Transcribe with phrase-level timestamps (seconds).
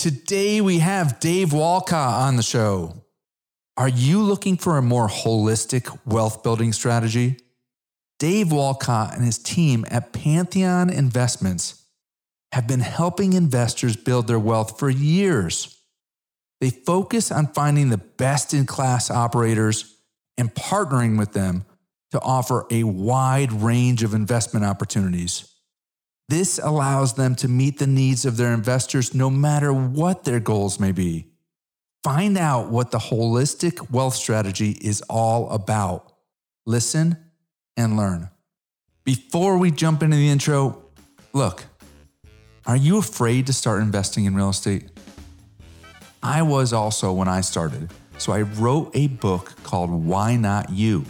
[0.00, 3.04] Today we have Dave Wolcott on the show.
[3.76, 7.36] Are you looking for a more holistic wealth building strategy?
[8.18, 11.84] Dave Wolcott and his team at Pantheon Investments
[12.52, 15.78] have been helping investors build their wealth for years.
[16.62, 19.98] They focus on finding the best in class operators
[20.38, 21.66] and partnering with them
[22.12, 25.49] to offer a wide range of investment opportunities.
[26.30, 30.78] This allows them to meet the needs of their investors no matter what their goals
[30.78, 31.26] may be.
[32.04, 36.12] Find out what the holistic wealth strategy is all about.
[36.64, 37.16] Listen
[37.76, 38.30] and learn.
[39.02, 40.84] Before we jump into the intro,
[41.32, 41.64] look,
[42.64, 44.88] are you afraid to start investing in real estate?
[46.22, 51.06] I was also when I started, so I wrote a book called Why Not You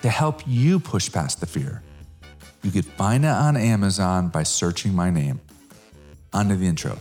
[0.00, 1.82] to help you push past the fear.
[2.62, 5.40] You could find it on Amazon by searching my name.
[6.32, 6.96] On to the intro.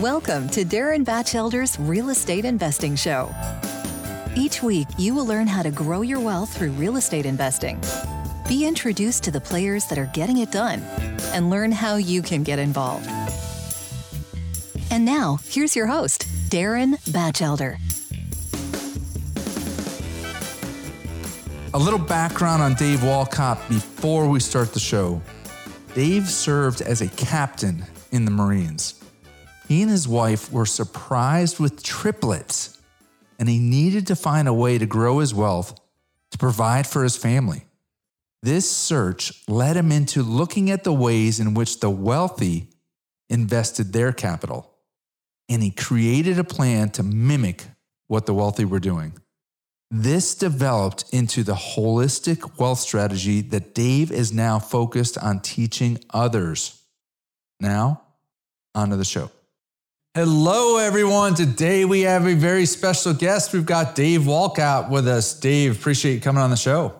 [0.00, 3.34] Welcome to Darren Batchelder's Real Estate Investing Show.
[4.36, 7.80] Each week, you will learn how to grow your wealth through real estate investing.
[8.46, 10.82] Be introduced to the players that are getting it done
[11.32, 13.08] and learn how you can get involved.
[14.90, 17.78] And now, here's your host, Darren Batchelder.
[21.76, 25.20] A little background on Dave Wolcott before we start the show.
[25.94, 29.04] Dave served as a captain in the Marines.
[29.68, 32.80] He and his wife were surprised with triplets,
[33.38, 35.78] and he needed to find a way to grow his wealth
[36.30, 37.66] to provide for his family.
[38.42, 42.70] This search led him into looking at the ways in which the wealthy
[43.28, 44.72] invested their capital,
[45.50, 47.66] and he created a plan to mimic
[48.06, 49.12] what the wealthy were doing.
[49.90, 56.82] This developed into the holistic wealth strategy that Dave is now focused on teaching others.
[57.60, 58.02] Now,
[58.74, 59.30] onto the show.
[60.14, 61.34] Hello, everyone.
[61.34, 63.52] Today we have a very special guest.
[63.52, 65.38] We've got Dave Wolcott with us.
[65.38, 66.94] Dave, appreciate you coming on the show.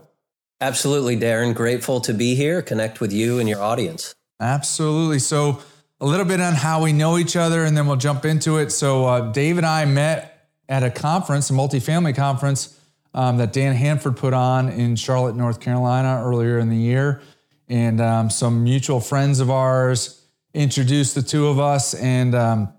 [0.61, 1.55] Absolutely, Darren.
[1.55, 4.15] Grateful to be here, connect with you and your audience.
[4.41, 5.19] Absolutely.
[5.19, 5.61] So,
[6.01, 8.71] a little bit on how we know each other, and then we'll jump into it.
[8.71, 10.36] So, uh, Dave and I met
[10.69, 12.79] at a conference, a multifamily conference
[13.15, 17.23] um, that Dan Handford put on in Charlotte, North Carolina earlier in the year.
[17.69, 20.23] And um, some mutual friends of ours
[20.55, 21.95] introduced the two of us.
[21.95, 22.73] And um,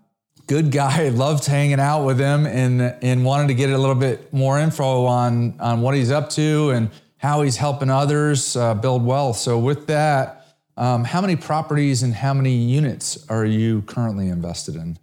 [0.45, 4.31] good guy, loved hanging out with him and, and wanted to get a little bit
[4.31, 9.03] more info on, on what he's up to and how he's helping others uh, build
[9.03, 9.37] wealth.
[9.37, 10.45] So, with that,
[10.77, 14.99] um, how many properties and how many units are you currently invested in?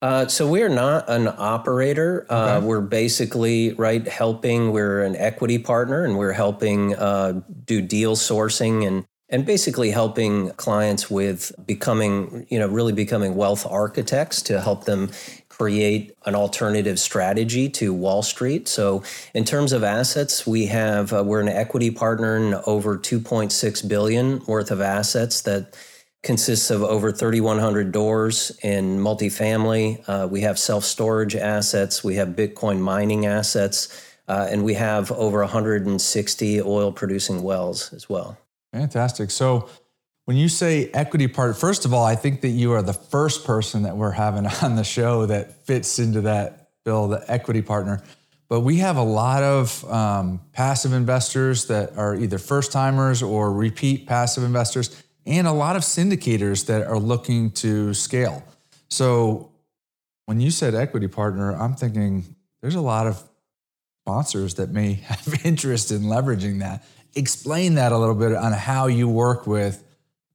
[0.00, 2.24] Uh, so we're not an operator.
[2.30, 2.66] Uh, okay.
[2.66, 4.70] We're basically right helping.
[4.70, 10.50] We're an equity partner, and we're helping uh, do deal sourcing and and basically helping
[10.52, 15.10] clients with becoming, you know, really becoming wealth architects to help them
[15.50, 18.68] create an alternative strategy to Wall Street.
[18.68, 19.02] So,
[19.34, 24.44] in terms of assets, we have uh, we're an equity partner in over 2.6 billion
[24.46, 25.76] worth of assets that
[26.22, 30.02] consists of over 3,100 doors in multifamily.
[30.08, 35.12] Uh, we have self storage assets, we have Bitcoin mining assets, uh, and we have
[35.12, 38.36] over 160 oil producing wells as well.
[38.72, 39.30] Fantastic.
[39.30, 39.68] So,
[40.24, 43.46] when you say equity part, first of all, I think that you are the first
[43.46, 48.02] person that we're having on the show that fits into that bill, the equity partner.
[48.50, 53.52] But we have a lot of um, passive investors that are either first timers or
[53.52, 58.42] repeat passive investors and a lot of syndicators that are looking to scale.
[58.88, 59.52] So
[60.24, 63.22] when you said equity partner, I'm thinking there's a lot of
[64.02, 66.82] sponsors that may have interest in leveraging that.
[67.14, 69.84] Explain that a little bit on how you work with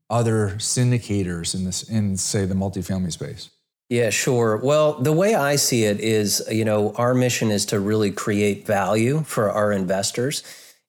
[0.09, 3.49] other syndicators in this in say the multifamily space.
[3.89, 4.57] Yeah, sure.
[4.57, 8.65] Well, the way I see it is, you know, our mission is to really create
[8.65, 10.43] value for our investors.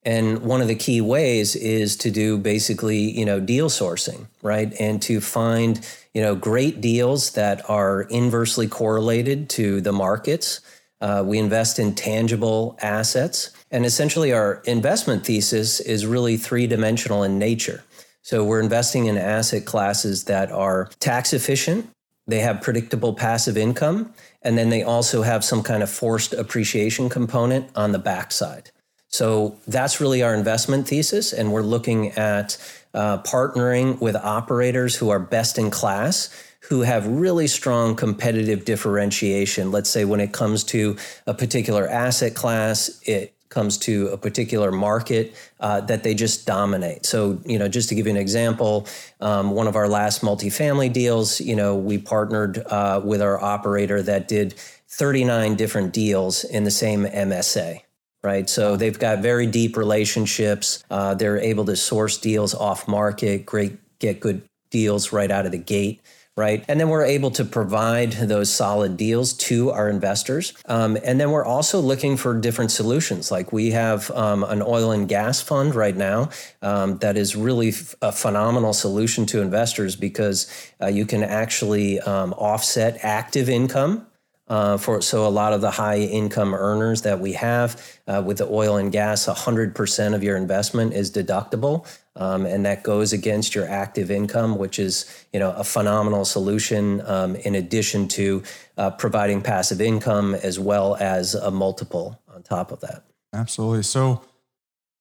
[0.05, 4.73] And one of the key ways is to do basically, you know, deal sourcing, right?
[4.79, 5.81] And to find,
[6.13, 10.61] you know, great deals that are inversely correlated to the markets.
[11.01, 13.51] Uh, we invest in tangible assets.
[13.71, 17.83] And essentially, our investment thesis is really three dimensional in nature.
[18.23, 21.91] So we're investing in asset classes that are tax efficient,
[22.27, 27.11] they have predictable passive income, and then they also have some kind of forced appreciation
[27.11, 28.71] component on the backside.
[29.15, 31.33] So that's really our investment thesis.
[31.33, 32.59] And we're looking at
[32.95, 39.71] uh, partnering with operators who are best in class, who have really strong competitive differentiation.
[39.71, 40.97] Let's say when it comes to
[41.29, 47.07] a particular asset class, it comes to a particular market uh, that they just dominate.
[47.07, 48.89] So, you know, just to give you an example,
[49.21, 54.03] um, one of our last multifamily deals, you know, we partnered uh, with our operator
[54.03, 54.55] that did
[54.89, 57.83] 39 different deals in the same MSA.
[58.25, 58.49] Right.
[58.49, 60.83] So they've got very deep relationships.
[60.91, 65.53] Uh, they're able to source deals off market, great, get good deals right out of
[65.53, 66.01] the gate
[66.37, 66.65] right?
[66.67, 70.53] And then we're able to provide those solid deals to our investors.
[70.67, 73.31] Um, and then we're also looking for different solutions.
[73.31, 76.31] Like we have um, an oil and gas fund right now
[76.61, 80.51] um, that is really f- a phenomenal solution to investors because
[80.83, 84.07] uh, you can actually um, offset active income
[84.49, 88.39] uh, for so a lot of the high income earners that we have uh, with
[88.39, 91.87] the oil and gas, 100% of your investment is deductible,
[92.17, 97.01] um, and that goes against your active income, which is you know a phenomenal solution.
[97.07, 98.43] Um, in addition to
[98.77, 103.05] uh, providing passive income as well as a multiple on top of that.
[103.33, 103.83] Absolutely.
[103.83, 104.23] So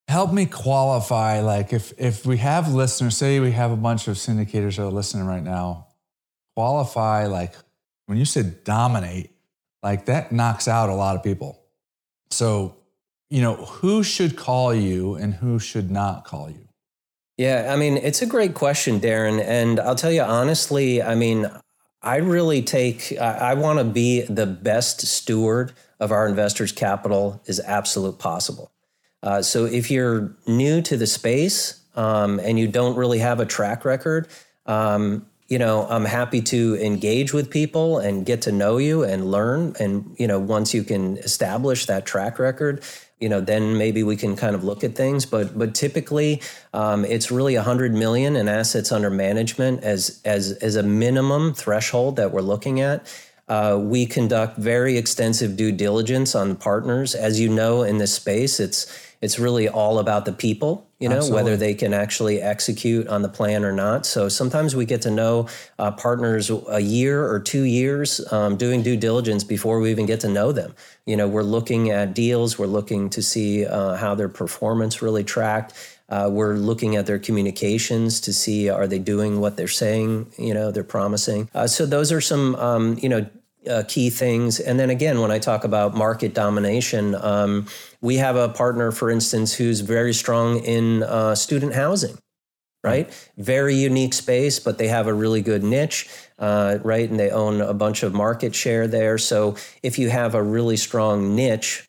[0.08, 4.16] help me qualify like if if we have listeners say we have a bunch of
[4.16, 5.88] syndicators that are listening right now
[6.56, 7.54] qualify like
[8.06, 9.32] when you said dominate
[9.84, 11.60] like that knocks out a lot of people.
[12.32, 12.78] So,
[13.30, 16.68] you know, who should call you and who should not call you?
[17.38, 19.44] Yeah, I mean, it's a great question, Darren.
[19.44, 21.48] And I'll tell you honestly, I mean,
[22.02, 27.42] I really take, I, I want to be the best steward of our investors' capital
[27.48, 28.72] as absolute possible.
[29.24, 33.46] Uh, so if you're new to the space um, and you don't really have a
[33.46, 34.28] track record,
[34.66, 39.30] um, you know, I'm happy to engage with people and get to know you and
[39.30, 39.76] learn.
[39.80, 42.84] And, you know, once you can establish that track record,
[43.20, 45.26] you know, then maybe we can kind of look at things.
[45.26, 46.42] But but typically,
[46.74, 52.18] um, it's really 100 million in assets under management as as as a minimum threshold
[52.18, 53.08] that we're looking at.
[53.48, 57.14] Uh, we conduct very extensive due diligence on partners.
[57.14, 58.88] As you know, in this space, it's
[59.24, 61.44] it's really all about the people, you know, Absolutely.
[61.44, 64.06] whether they can actually execute on the plan or not.
[64.06, 65.48] So sometimes we get to know
[65.80, 70.20] uh, partners a year or two years um, doing due diligence before we even get
[70.20, 70.76] to know them.
[71.06, 75.24] You know, we're looking at deals, we're looking to see uh, how their performance really
[75.24, 75.72] tracked.
[76.10, 80.54] Uh, we're looking at their communications to see are they doing what they're saying, you
[80.54, 81.50] know, they're promising.
[81.56, 83.26] Uh, so those are some, um, you know,
[83.70, 84.60] uh, key things.
[84.60, 87.68] And then again, when I talk about market domination, um,
[88.04, 92.18] we have a partner, for instance, who's very strong in uh, student housing,
[92.84, 93.10] right?
[93.38, 97.10] Very unique space, but they have a really good niche, uh, right?
[97.10, 99.18] And they own a bunch of market share there.
[99.18, 101.88] So if you have a really strong niche,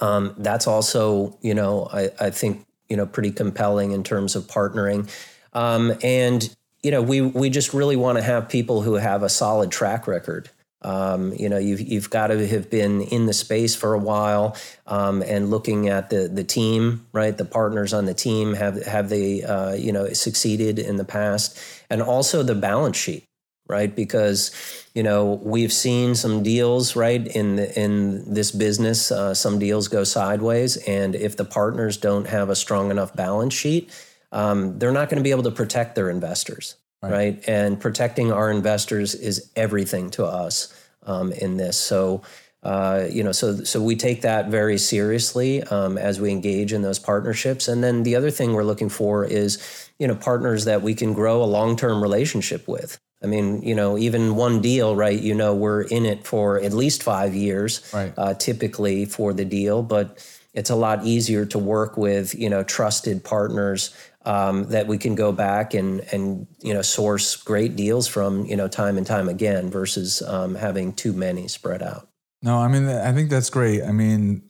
[0.00, 4.44] um, that's also, you know, I, I, think, you know, pretty compelling in terms of
[4.44, 5.10] partnering.
[5.52, 6.48] Um, and
[6.82, 10.06] you know, we we just really want to have people who have a solid track
[10.06, 10.48] record.
[10.82, 14.56] Um, you know, you've you've got to have been in the space for a while
[14.86, 17.36] um, and looking at the the team, right?
[17.36, 21.58] The partners on the team have have they uh, you know succeeded in the past,
[21.90, 23.24] and also the balance sheet,
[23.66, 23.94] right?
[23.94, 24.52] Because
[24.94, 29.88] you know we've seen some deals, right, in the, in this business, uh, some deals
[29.88, 33.90] go sideways, and if the partners don't have a strong enough balance sheet,
[34.30, 37.12] um, they're not going to be able to protect their investors, right.
[37.12, 37.44] right?
[37.48, 40.74] And protecting our investors is everything to us
[41.04, 41.76] um, in this.
[41.76, 42.22] So,
[42.62, 46.82] uh, you know, so so we take that very seriously um, as we engage in
[46.82, 47.68] those partnerships.
[47.68, 51.12] And then the other thing we're looking for is, you know, partners that we can
[51.12, 52.98] grow a long term relationship with.
[53.22, 55.20] I mean, you know, even one deal, right?
[55.20, 58.12] You know, we're in it for at least five years, right.
[58.16, 60.24] uh, typically for the deal, but
[60.54, 63.94] it's a lot easier to work with, you know, trusted partners
[64.28, 68.56] um, that we can go back and and you know source great deals from you
[68.56, 72.08] know time and time again versus um, having too many spread out.
[72.42, 73.82] No, I mean I think that's great.
[73.82, 74.42] I mean,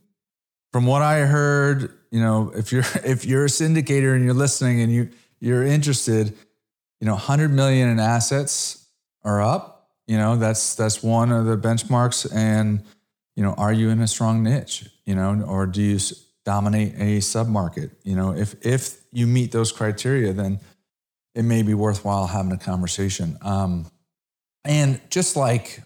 [0.72, 4.80] from what I heard, you know, if you're if you're a syndicator and you're listening
[4.80, 6.36] and you you're interested,
[7.00, 8.88] you know, 100 million in assets
[9.22, 9.76] are up.
[10.08, 12.28] You know, that's that's one of the benchmarks.
[12.34, 12.82] And
[13.36, 14.86] you know, are you in a strong niche?
[15.06, 16.00] You know, or do you
[16.48, 17.90] dominate a submarket.
[18.04, 20.60] You know, if if you meet those criteria, then
[21.34, 23.38] it may be worthwhile having a conversation.
[23.42, 23.86] Um,
[24.64, 25.82] and just like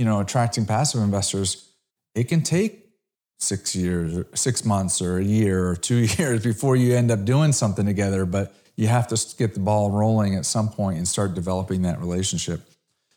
[0.00, 1.68] you know, attracting passive investors,
[2.14, 2.88] it can take
[3.36, 7.52] six years, six months, or a year, or two years before you end up doing
[7.52, 8.24] something together.
[8.24, 12.00] But you have to get the ball rolling at some point and start developing that
[12.00, 12.62] relationship.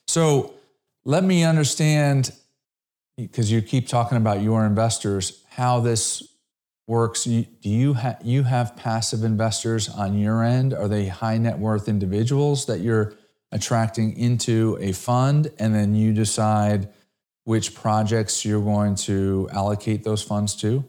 [0.08, 0.56] So
[1.06, 2.34] let me understand,
[3.16, 6.33] because you keep talking about your investors, how this
[6.88, 7.24] works.
[7.24, 10.74] Do you have you have passive investors on your end?
[10.74, 13.14] Are they high net worth individuals that you're
[13.52, 16.90] attracting into a fund, and then you decide
[17.46, 20.84] which projects you're going to allocate those funds to?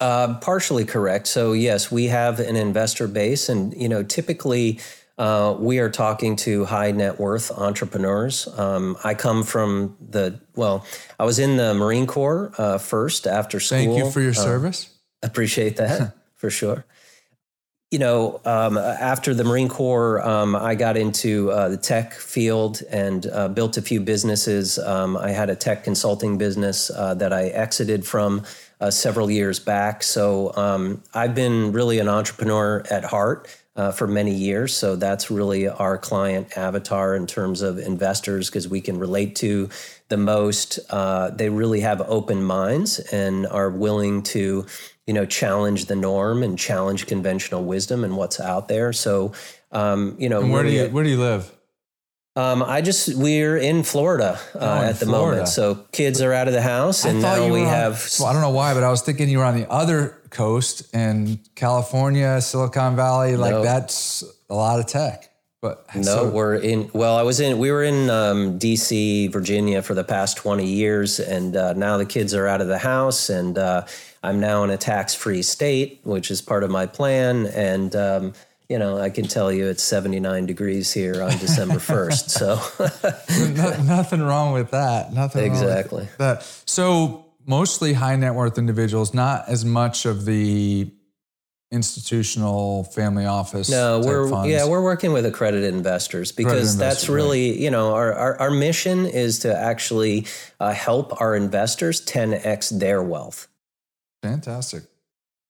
[0.00, 1.26] Uh, partially correct.
[1.26, 4.80] So yes, we have an investor base, and you know, typically
[5.16, 8.46] uh, we are talking to high net worth entrepreneurs.
[8.58, 10.84] Um, I come from the well,
[11.18, 13.78] I was in the Marine Corps uh, first after school.
[13.78, 14.90] Thank you for your Uh, service.
[15.26, 16.84] Appreciate that for sure.
[17.92, 22.82] You know, um, after the Marine Corps, um, I got into uh, the tech field
[22.90, 24.76] and uh, built a few businesses.
[24.78, 28.42] Um, I had a tech consulting business uh, that I exited from
[28.80, 30.02] uh, several years back.
[30.02, 33.48] So um, I've been really an entrepreneur at heart.
[33.76, 34.74] Uh, for many years.
[34.74, 39.68] So that's really our client avatar in terms of investors because we can relate to
[40.08, 40.80] the most.
[40.88, 44.64] Uh, they really have open minds and are willing to,
[45.06, 48.92] you know, challenge the norm and challenge conventional wisdom and what's out there.
[48.92, 49.32] So,
[49.72, 51.50] um, you know, And where do you where do you live?
[52.34, 55.30] um, I just we're in Florida uh, Oh, in at the Florida.
[55.36, 55.48] moment.
[55.48, 58.06] So kids are out of the house, and now we on- have.
[58.18, 60.92] well, I don't know why, but I was thinking you were on the other coast
[60.94, 63.36] in California, Silicon Valley.
[63.36, 63.62] Like No.
[63.62, 65.30] that's a lot of tech.
[65.62, 66.90] But No, so- we're in.
[66.92, 67.58] Well, I was in.
[67.58, 72.04] We were in um, D.C., Virginia, for the past twenty years, and uh, now the
[72.04, 73.86] kids are out of the house, and uh,
[74.26, 77.46] I'm now in a tax-free state, which is part of my plan.
[77.46, 78.32] And um,
[78.68, 82.30] you know, I can tell you it's 79 degrees here on December 1st.
[82.30, 85.12] So no- nothing wrong with that.
[85.12, 86.08] Nothing wrong with Exactly.
[86.18, 86.42] that.
[86.66, 90.90] So mostly high net worth individuals, not as much of the
[91.72, 93.68] institutional family office.
[93.68, 94.48] No, we're funds.
[94.50, 97.14] yeah, we're working with accredited investors because that's investors, right.
[97.14, 100.26] really you know our, our our mission is to actually
[100.60, 103.48] uh, help our investors 10x their wealth.
[104.22, 104.84] Fantastic.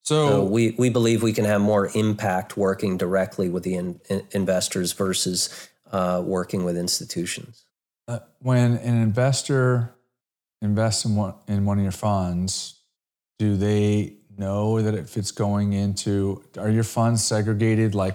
[0.04, 4.00] So So, we we believe we can have more impact working directly with the in,
[4.08, 5.49] in- investors versus
[5.92, 7.64] uh, working with institutions.
[8.08, 9.94] uh, when an investor
[10.62, 12.80] invests in one in one of your funds,
[13.38, 18.14] do they know that if it's going into are your funds segregated like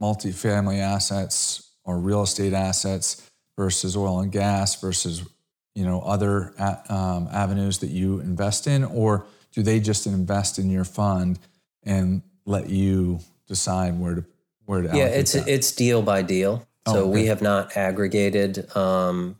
[0.00, 5.22] multifamily assets or real estate assets versus oil and gas versus
[5.74, 10.58] you know other a- um, avenues that you invest in, or do they just invest
[10.58, 11.38] in your fund
[11.82, 14.24] and let you decide where to
[14.64, 15.48] where to Yeah, allocate it's that?
[15.48, 16.66] it's deal by deal.
[16.86, 18.74] Oh, So we have not aggregated.
[18.76, 19.36] Um,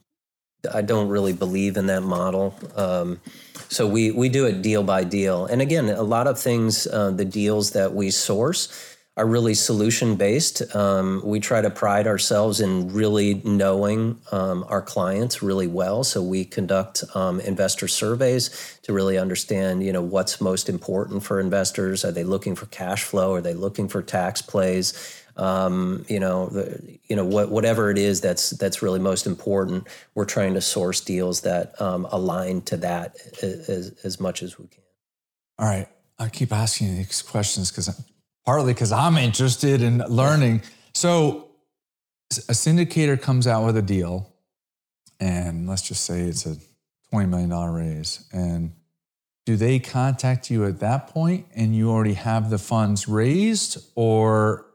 [0.73, 2.55] I don't really believe in that model.
[2.77, 3.21] Um,
[3.69, 5.47] so we we do it deal by deal.
[5.47, 10.17] And again, a lot of things, uh, the deals that we source are really solution
[10.17, 10.75] based.
[10.75, 16.03] Um, we try to pride ourselves in really knowing um, our clients really well.
[16.03, 21.41] So we conduct um, investor surveys to really understand, you know, what's most important for
[21.41, 22.07] investors.
[22.07, 23.35] Are they looking for cash flow?
[23.35, 24.95] Are they looking for tax plays?
[25.37, 29.89] Um, you know, the, you know what, whatever it is that's that's really most important.
[30.15, 34.67] We're trying to source deals that um, align to that as, as much as we
[34.69, 34.85] can.
[35.59, 35.89] All right.
[36.19, 37.89] I keep asking you these questions because
[38.45, 40.63] partly because I'm interested in learning.
[40.95, 41.51] So
[42.49, 44.33] a syndicator comes out with a deal,
[45.21, 46.57] and let's just say it's a
[47.13, 48.25] $20 million raise.
[48.33, 48.73] And
[49.45, 53.79] do they contact you at that point and you already have the funds raised?
[53.95, 54.67] Or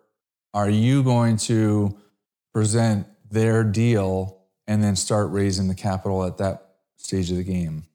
[0.53, 1.97] are you going to
[2.53, 7.85] present their deal and then start raising the capital at that stage of the game?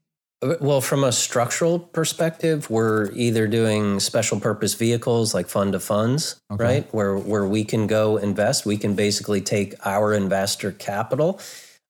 [0.60, 6.40] Well, from a structural perspective, we're either doing special purpose vehicles like fund to funds,
[6.50, 6.64] Okay.
[6.64, 6.94] right?
[6.94, 8.66] Where where we can go invest.
[8.66, 11.38] We can basically take our investor capital,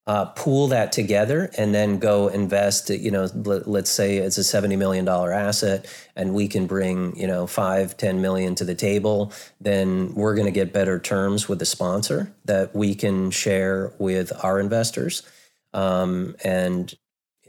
[0.07, 2.91] uh, pool that together, and then go invest.
[2.91, 7.17] You know, let, let's say it's a seventy million dollar asset, and we can bring
[7.17, 9.33] you know five, ten million to the table.
[9.63, 14.31] Then we're going to get better terms with the sponsor that we can share with
[14.45, 15.23] our investors.
[15.75, 16.95] Um, and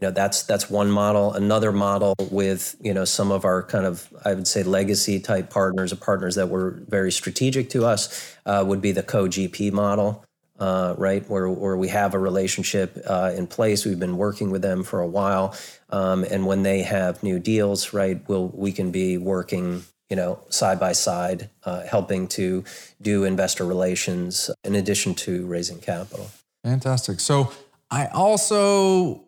[0.04, 1.34] know that's that's one model.
[1.34, 5.50] Another model with you know some of our kind of i would say legacy type
[5.50, 10.24] partners or partners that were very strategic to us uh, would be the co-gp model
[10.60, 11.28] uh, right?
[11.30, 13.86] Where, where we have a relationship uh, in place.
[13.86, 15.56] We've been working with them for a while.
[15.90, 20.40] Um, and when they have new deals right we'll, we can be working you know
[20.50, 22.64] side by side uh, helping to
[23.02, 26.30] do investor relations in addition to raising capital.
[26.64, 27.20] Fantastic.
[27.20, 27.52] So
[27.90, 29.24] I also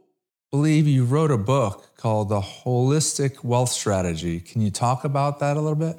[0.55, 4.39] believe you wrote a book called The Holistic Wealth Strategy.
[4.39, 5.97] Can you talk about that a little bit?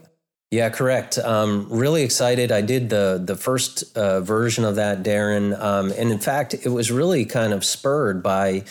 [0.50, 1.18] Yeah, correct.
[1.18, 2.50] Um, really excited.
[2.50, 6.70] I did the the first uh, version of that, Darren, um, and in fact, it
[6.70, 8.64] was really kind of spurred by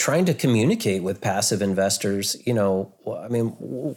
[0.00, 2.90] trying to communicate with passive investors you know
[3.22, 3.48] i mean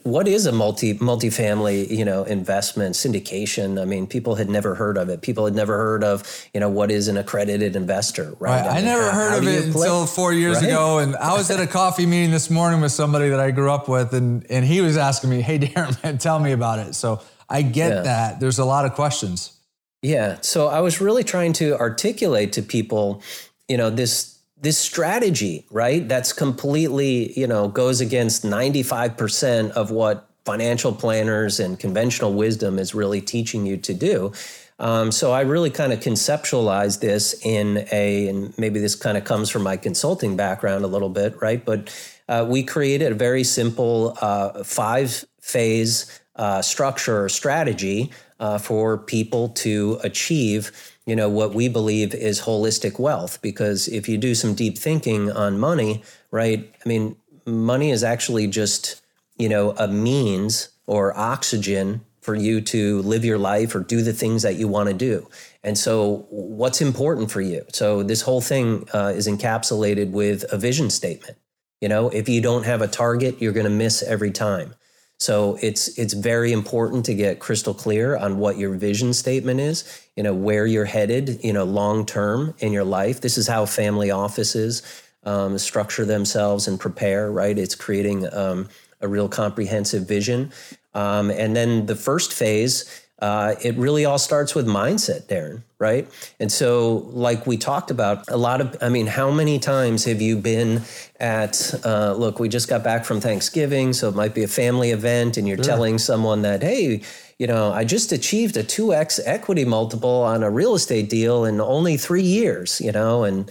[0.04, 3.82] what is a multi multifamily you know investment syndication?
[3.82, 5.22] I mean people had never heard of it.
[5.22, 8.66] People had never heard of you know what is an accredited investor right, right.
[8.66, 10.66] I, mean, I, never how, heard how of it until four years right?
[10.66, 13.72] ago and i was at a coffee meeting this morning with somebody that i grew
[13.72, 16.96] up with and and he was asking me hey darren man tell me about it.
[16.96, 18.02] So i get yeah.
[18.02, 18.40] that.
[18.42, 19.58] There's a lot of questions.
[20.02, 20.40] Yeah.
[20.42, 23.22] So i was really trying to articulate to people
[23.70, 24.33] you know this
[24.64, 26.08] this strategy, right?
[26.08, 32.96] That's completely, you know, goes against 95% of what financial planners and conventional wisdom is
[32.96, 34.32] really teaching you to do.
[34.80, 39.26] Um, so I really kind of conceptualized this in a, and maybe this kind of
[39.26, 41.64] comes from my consulting background a little bit, right?
[41.64, 41.94] But
[42.30, 48.98] uh, we created a very simple uh, five phase uh, structure or strategy uh, for
[48.98, 53.42] people to achieve you know what we believe is holistic wealth.
[53.42, 58.48] Because if you do some deep thinking on money right i mean money is actually
[58.48, 59.02] just
[59.38, 64.14] you know a means or oxygen for you to live your life or do the
[64.14, 65.28] things that you want to do.
[65.62, 67.66] And so what's important for you?
[67.74, 71.38] So this whole thing uh, is encapsulated with a vision statement.
[71.82, 74.74] You know if you don't have a target you're going to miss every time
[75.20, 80.02] so it's it's very important to get crystal clear on what your vision statement is,
[80.16, 83.22] you know, where you're headed, you know, long term in your life.
[83.22, 84.82] This is how family offices
[85.24, 87.58] um, structure themselves and prepare, right?
[87.58, 88.68] It's creating um,
[89.00, 90.52] a real comprehensive vision.
[90.94, 96.10] Um, and then the first phase uh, it really all starts with mindset, Darren, right?
[96.42, 100.22] And so, like we talked about, a lot of, I mean, how many times have
[100.22, 100.82] you been
[101.22, 104.92] at, uh, look, we just got back from Thanksgiving, so it might be a family
[104.92, 105.64] event, and you're sure.
[105.64, 107.02] telling someone that, hey,
[107.40, 111.62] you know, I just achieved a 2x equity multiple on a real estate deal in
[111.62, 113.50] only three years, you know, and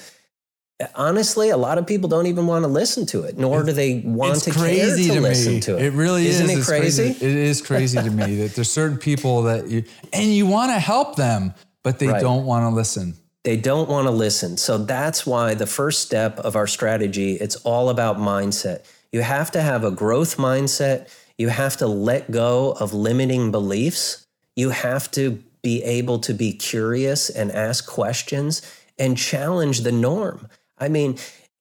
[0.94, 4.00] honestly, a lot of people don't even want to listen to it, nor do they
[4.04, 5.86] want to crazy care to, to listen to it.
[5.86, 6.58] It really Isn't is.
[6.58, 7.02] it crazy?
[7.04, 7.26] crazy?
[7.26, 10.78] It is crazy to me that there's certain people that you and you want to
[10.78, 12.20] help them, but they right.
[12.20, 13.14] don't want to listen.
[13.44, 14.56] They don't want to listen.
[14.56, 18.84] So that's why the first step of our strategy, it's all about mindset.
[19.10, 21.08] You have to have a growth mindset.
[21.38, 24.26] You have to let go of limiting beliefs.
[24.54, 28.62] You have to be able to be curious and ask questions
[28.98, 30.48] and challenge the norm.
[30.82, 31.18] I mean,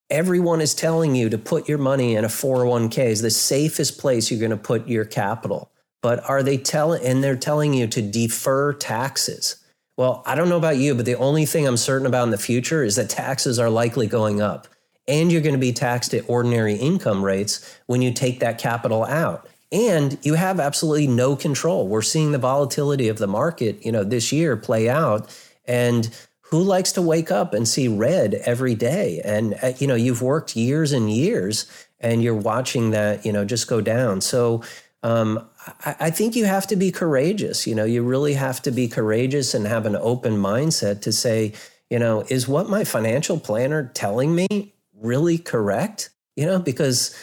[0.09, 4.29] everyone is telling you to put your money in a 401k is the safest place
[4.29, 5.71] you're going to put your capital.
[6.01, 9.57] But are they telling, and they're telling you to defer taxes.
[9.97, 12.37] Well, I don't know about you, but the only thing I'm certain about in the
[12.37, 14.67] future is that taxes are likely going up.
[15.07, 19.03] And you're going to be taxed at ordinary income rates when you take that capital
[19.03, 19.47] out.
[19.71, 21.87] And you have absolutely no control.
[21.87, 25.29] We're seeing the volatility of the market, you know, this year play out.
[25.65, 26.09] And
[26.51, 29.21] who likes to wake up and see red every day?
[29.23, 31.65] And uh, you know, you've worked years and years,
[31.99, 34.21] and you're watching that, you know, just go down.
[34.21, 34.63] So.
[35.03, 35.49] Um,
[35.83, 37.65] I, I think you have to be courageous.
[37.65, 41.53] You know, you really have to be courageous and have an open mindset to say,
[41.89, 46.11] you know, is what my financial planner telling me really correct?
[46.35, 47.15] You know, because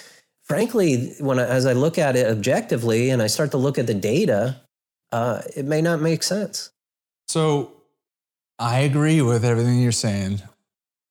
[0.42, 3.86] frankly, when I, as I look at it objectively and I start to look at
[3.86, 4.60] the data,
[5.12, 6.70] uh, it may not make sense.
[7.28, 7.77] So
[8.59, 10.42] I agree with everything you're saying,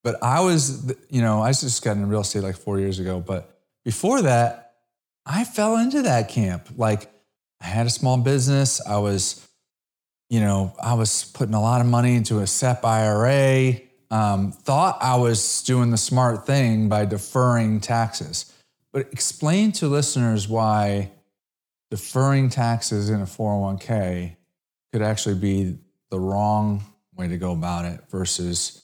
[0.03, 3.19] but I was, you know, I just got into real estate like four years ago.
[3.25, 4.73] But before that,
[5.25, 6.69] I fell into that camp.
[6.75, 7.09] Like
[7.61, 8.85] I had a small business.
[8.85, 9.47] I was,
[10.29, 13.81] you know, I was putting a lot of money into a SEP IRA.
[14.09, 18.53] Um, thought I was doing the smart thing by deferring taxes.
[18.93, 21.11] But explain to listeners why
[21.91, 24.35] deferring taxes in a 401k
[24.91, 25.77] could actually be
[26.09, 26.83] the wrong
[27.17, 28.83] way to go about it versus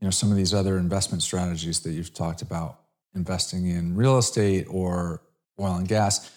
[0.00, 2.80] you know some of these other investment strategies that you've talked about
[3.14, 5.22] investing in real estate or
[5.60, 6.30] oil and gas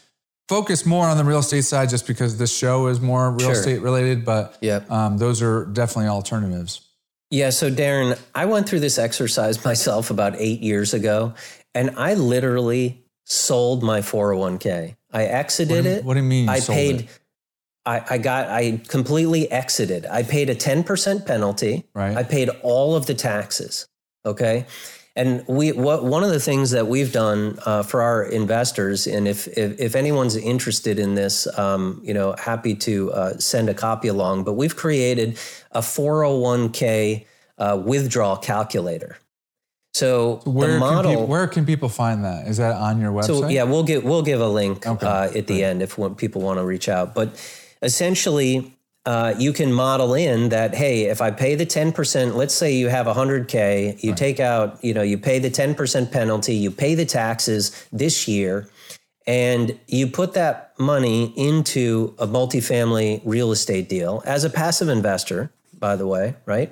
[0.47, 3.51] focus more on the real estate side just because this show is more real sure.
[3.51, 4.89] estate related but yep.
[4.89, 6.87] Um, those are definitely alternatives
[7.29, 11.33] yeah so darren i went through this exercise myself about eight years ago
[11.73, 16.45] and i literally sold my 401k i exited what do, it what do you mean
[16.45, 17.20] you i paid it?
[17.85, 20.05] I, I got I completely exited.
[20.05, 21.85] I paid a 10% penalty.
[21.93, 22.15] Right.
[22.15, 23.87] I paid all of the taxes.
[24.25, 24.65] Okay.
[25.15, 29.27] And we what one of the things that we've done uh, for our investors, and
[29.27, 33.73] if, if, if anyone's interested in this, um, you know, happy to uh, send a
[33.73, 34.45] copy along.
[34.45, 35.37] But we've created
[35.71, 37.25] a 401k
[37.57, 39.17] uh, withdrawal calculator.
[39.93, 42.47] So, so where the model, can people, where can people find that?
[42.47, 43.25] Is that on your website?
[43.25, 45.05] So yeah, we'll give we'll give a link okay.
[45.05, 47.13] Uh, at the end if people want to reach out.
[47.13, 47.35] But
[47.81, 52.75] essentially, uh, you can model in that hey if i pay the 10% let's say
[52.75, 54.17] you have 100k you right.
[54.17, 58.69] take out you know you pay the 10% penalty you pay the taxes this year
[59.25, 65.51] and you put that money into a multifamily real estate deal as a passive investor
[65.79, 66.71] by the way right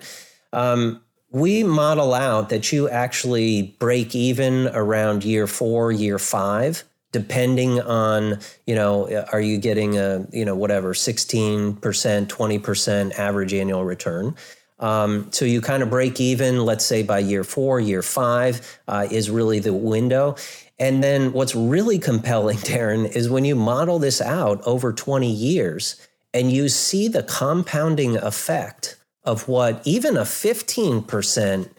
[0.54, 7.82] um, we model out that you actually break even around year four year five depending
[7.82, 14.36] on you know are you getting a you know whatever 16% 20% average annual return.
[14.80, 19.08] Um, so you kind of break even let's say by year four year five uh,
[19.10, 20.36] is really the window.
[20.78, 25.96] And then what's really compelling darren is when you model this out over 20 years
[26.34, 31.70] and you see the compounding effect of what even a 15%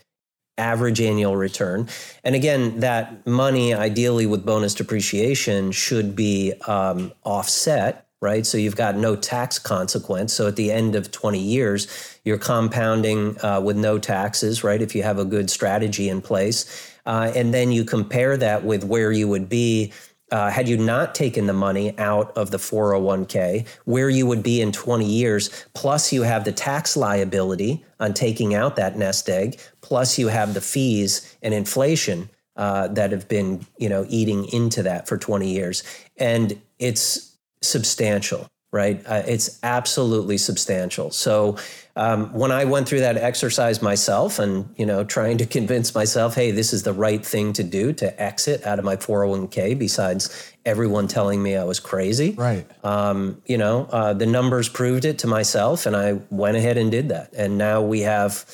[0.61, 1.89] average annual return.
[2.23, 8.45] And again, that money, ideally with bonus depreciation, should be um, offset, right?
[8.45, 10.33] So you've got no tax consequence.
[10.35, 14.81] So at the end of 20 years, you're compounding uh, with no taxes, right?
[14.81, 16.87] If you have a good strategy in place.
[17.07, 19.93] Uh, and then you compare that with where you would be
[20.31, 24.61] uh, had you not taken the money out of the 401k, where you would be
[24.61, 29.59] in 20 years, plus you have the tax liability on taking out that nest egg,
[29.81, 34.83] plus you have the fees and inflation uh, that have been, you know, eating into
[34.83, 35.83] that for 20 years,
[36.17, 39.03] and it's substantial right?
[39.05, 41.11] Uh, it's absolutely substantial.
[41.11, 41.57] So
[41.97, 46.35] um, when I went through that exercise myself, and you know, trying to convince myself,
[46.35, 50.53] hey, this is the right thing to do to exit out of my 401k, besides
[50.65, 52.67] everyone telling me I was crazy, right?
[52.85, 56.91] Um, you know, uh, the numbers proved it to myself, and I went ahead and
[56.91, 57.33] did that.
[57.35, 58.45] And now we have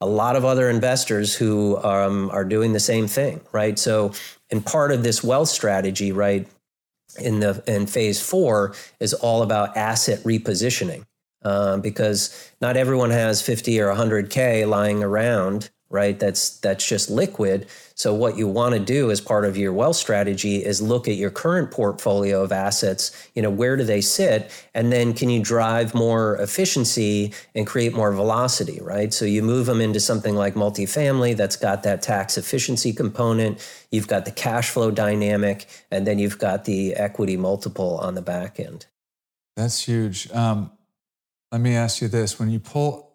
[0.00, 3.78] a lot of other investors who um, are doing the same thing, right?
[3.78, 4.12] So,
[4.50, 6.48] and part of this wealth strategy, right?
[7.20, 11.04] In the in phase four is all about asset repositioning.
[11.42, 16.18] Um, because not everyone has 50 or 100k lying around right?
[16.18, 17.66] That's that's just liquid
[17.98, 21.16] so what you want to do as part of your wealth strategy is look at
[21.16, 24.52] your current portfolio of assets you know where do they sit?
[24.72, 29.12] And then can you drive more efficiency and create more velocity right?
[29.12, 33.58] So you move them into something like multifamily that's got that tax efficiency component.
[33.90, 38.22] You've got the cash flow dynamic and then you've got the equity multiple on the
[38.22, 38.86] back end.
[39.56, 40.30] That's huge.
[40.30, 40.70] Um,
[41.50, 42.38] let me ask you this.
[42.38, 43.07] When you pull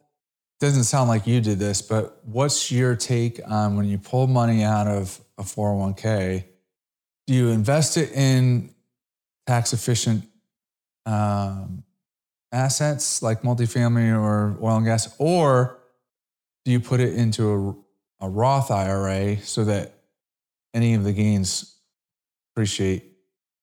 [0.64, 4.64] doesn't sound like you did this, but what's your take on when you pull money
[4.64, 6.46] out of a 401k?
[7.28, 8.74] Do you invest it in
[9.46, 10.24] tax efficient
[11.06, 11.84] um,
[12.54, 15.80] assets like multifamily or oil and gas, or
[16.64, 17.78] do you put it into
[18.22, 19.94] a, a Roth IRA so that
[20.74, 21.78] any of the gains
[22.54, 23.04] appreciate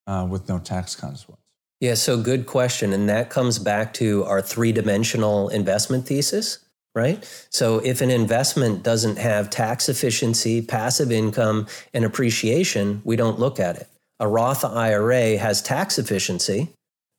[0.07, 1.41] uh, with no tax consequence?
[1.81, 2.93] Yeah, so good question.
[2.93, 6.59] And that comes back to our three dimensional investment thesis
[6.95, 7.47] right?
[7.51, 13.61] So if an investment doesn't have tax efficiency, passive income, and appreciation, we don't look
[13.61, 13.89] at it.
[14.19, 16.69] A Roth IRA has tax efficiency,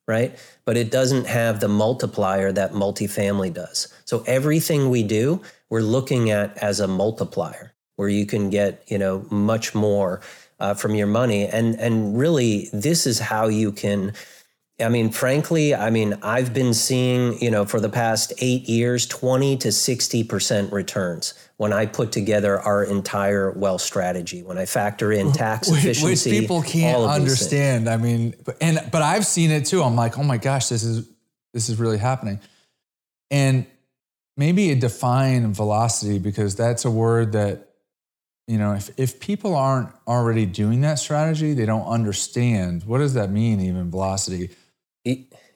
[0.08, 0.38] right?
[0.66, 3.88] But it doesn't have the multiplier that multifamily does.
[4.06, 8.98] So everything we do, we're looking at as a multiplier where you can get, you
[8.98, 10.22] know, much more
[10.60, 11.48] uh, from your money.
[11.48, 14.14] And and really, this is how you can
[14.82, 19.06] I mean, frankly, I mean, I've been seeing, you know, for the past eight years,
[19.08, 25.12] 20 to 60% returns when I put together our entire wealth strategy, when I factor
[25.12, 26.32] in tax efficiency.
[26.32, 27.88] Which people can't understand.
[27.88, 29.84] I mean, and, but I've seen it too.
[29.84, 31.08] I'm like, oh my gosh, this is,
[31.54, 32.40] this is really happening.
[33.30, 33.66] And
[34.38, 37.68] maybe define velocity because that's a word that,
[38.48, 43.14] you know, if, if people aren't already doing that strategy, they don't understand what does
[43.14, 44.50] that mean, even velocity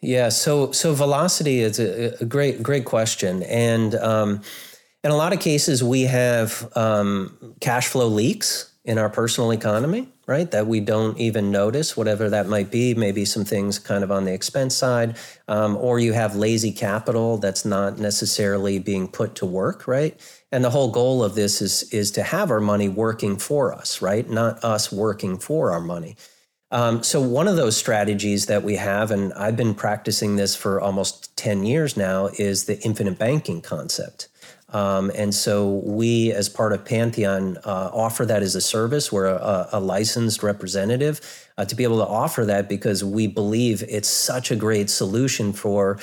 [0.01, 4.41] yeah, so so velocity is a, a great great question, and um,
[5.03, 10.08] in a lot of cases we have um, cash flow leaks in our personal economy,
[10.27, 10.49] right?
[10.51, 12.93] That we don't even notice, whatever that might be.
[12.93, 17.38] Maybe some things kind of on the expense side, um, or you have lazy capital
[17.38, 20.19] that's not necessarily being put to work, right?
[20.51, 24.01] And the whole goal of this is is to have our money working for us,
[24.01, 24.29] right?
[24.29, 26.15] Not us working for our money.
[26.75, 30.81] Um, so, one of those strategies that we have, and I've been practicing this for
[30.81, 34.27] almost 10 years now, is the infinite banking concept.
[34.73, 39.09] Um, and so, we, as part of Pantheon, uh, offer that as a service.
[39.09, 41.21] We're a, a licensed representative
[41.57, 45.53] uh, to be able to offer that because we believe it's such a great solution
[45.53, 45.97] for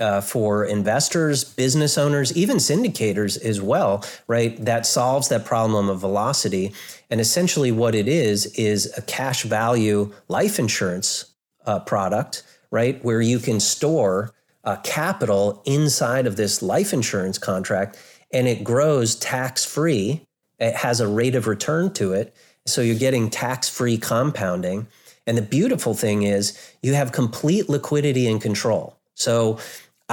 [0.00, 4.62] uh, for investors, business owners, even syndicators as well, right?
[4.64, 6.72] That solves that problem of velocity.
[7.10, 11.26] And essentially, what it is, is a cash value life insurance
[11.66, 13.02] uh, product, right?
[13.04, 17.98] Where you can store uh, capital inside of this life insurance contract
[18.32, 20.26] and it grows tax free.
[20.58, 22.34] It has a rate of return to it.
[22.66, 24.88] So you're getting tax free compounding.
[25.26, 28.98] And the beautiful thing is you have complete liquidity and control.
[29.14, 29.58] So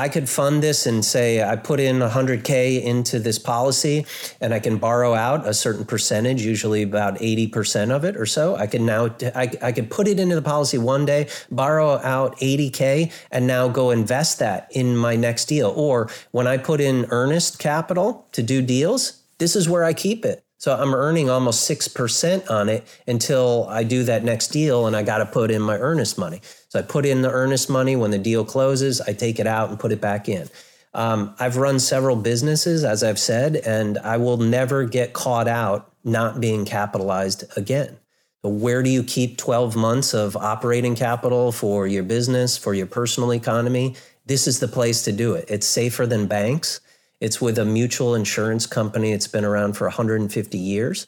[0.02, 4.08] I could fund this and say I put in 100K into this policy
[4.42, 8.56] and I can borrow out a certain percentage, usually about 80% of it or so.
[8.56, 12.36] I can now, I, I could put it into the policy one day, borrow out
[12.40, 15.72] 80K, and now go invest that in my next deal.
[15.76, 20.26] Or when I put in earnest capital to do deals, this is where I keep
[20.26, 20.44] it.
[20.58, 25.04] So I'm earning almost 6% on it until I do that next deal and I
[25.04, 26.42] got to put in my earnest money.
[26.72, 27.98] So I put in the earnest money.
[27.98, 30.48] When the deal closes, I take it out and put it back in.
[30.94, 35.92] Um, I've run several businesses, as I've said, and I will never get caught out
[36.06, 37.98] not being capitalized again.
[38.42, 42.88] So where do you keep 12 months of operating capital for your business, for your
[42.88, 43.98] personal economy?
[44.26, 45.44] This is the place to do it.
[45.50, 46.80] It's safer than banks.
[47.20, 49.12] It's with a mutual insurance company.
[49.12, 51.06] It's been around for 150 years.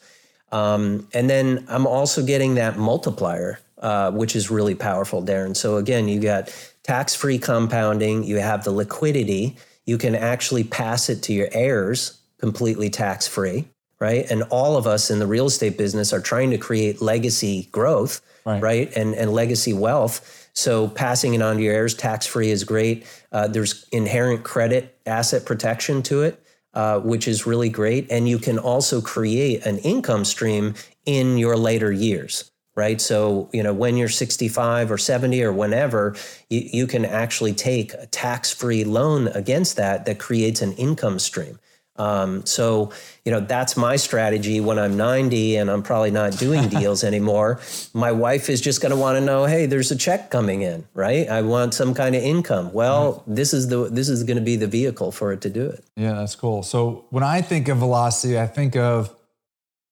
[0.52, 5.54] Um, and then I'm also getting that multiplier, uh, which is really powerful, Darren.
[5.54, 11.10] So again, you got tax free compounding, you have the liquidity, you can actually pass
[11.10, 13.66] it to your heirs completely tax free,
[14.00, 14.28] right?
[14.30, 18.22] And all of us in the real estate business are trying to create legacy growth,
[18.46, 18.62] right?
[18.62, 18.96] right?
[18.96, 20.48] And, and legacy wealth.
[20.54, 23.06] So passing it on to your heirs tax free is great.
[23.32, 26.42] Uh, there's inherent credit asset protection to it,
[26.72, 28.10] uh, which is really great.
[28.10, 33.00] And you can also create an income stream in your later years, right?
[33.00, 36.16] So, you know, when you're 65 or 70 or whenever,
[36.50, 41.18] you, you can actually take a tax free loan against that that creates an income
[41.18, 41.58] stream.
[41.96, 42.90] Um, so,
[43.24, 47.60] you know, that's my strategy when I'm 90 and I'm probably not doing deals anymore.
[47.92, 50.86] My wife is just going to want to know, hey, there's a check coming in,
[50.92, 51.28] right?
[51.28, 52.72] I want some kind of income.
[52.72, 53.36] Well, right.
[53.36, 55.84] this is the this is going to be the vehicle for it to do it.
[55.96, 56.64] Yeah, that's cool.
[56.64, 59.14] So when I think of velocity, I think of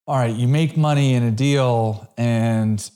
[0.07, 2.91] all right, you make money in a deal and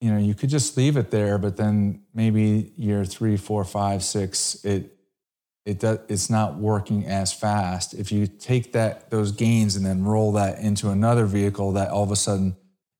[0.00, 4.02] you know you could just leave it there, but then maybe year three, four, five,
[4.02, 4.96] six, it
[5.66, 7.94] it does it's not working as fast.
[7.94, 12.04] If you take that those gains and then roll that into another vehicle that all
[12.04, 12.56] of a sudden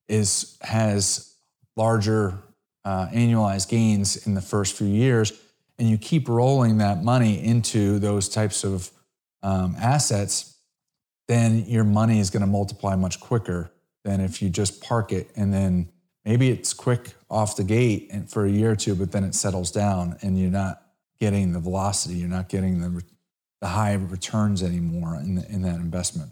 [0.07, 1.35] is has
[1.75, 2.37] larger
[2.83, 5.33] uh, annualized gains in the first few years
[5.79, 8.91] and you keep rolling that money into those types of
[9.41, 10.50] um, assets
[11.31, 13.71] then your money is going to multiply much quicker
[14.03, 15.89] than if you just park it and then
[16.25, 19.33] maybe it's quick off the gate and for a year or two but then it
[19.33, 20.81] settles down and you're not
[21.21, 22.15] getting the velocity.
[22.15, 23.03] You're not getting the
[23.61, 26.31] the high returns anymore in the, in that investment.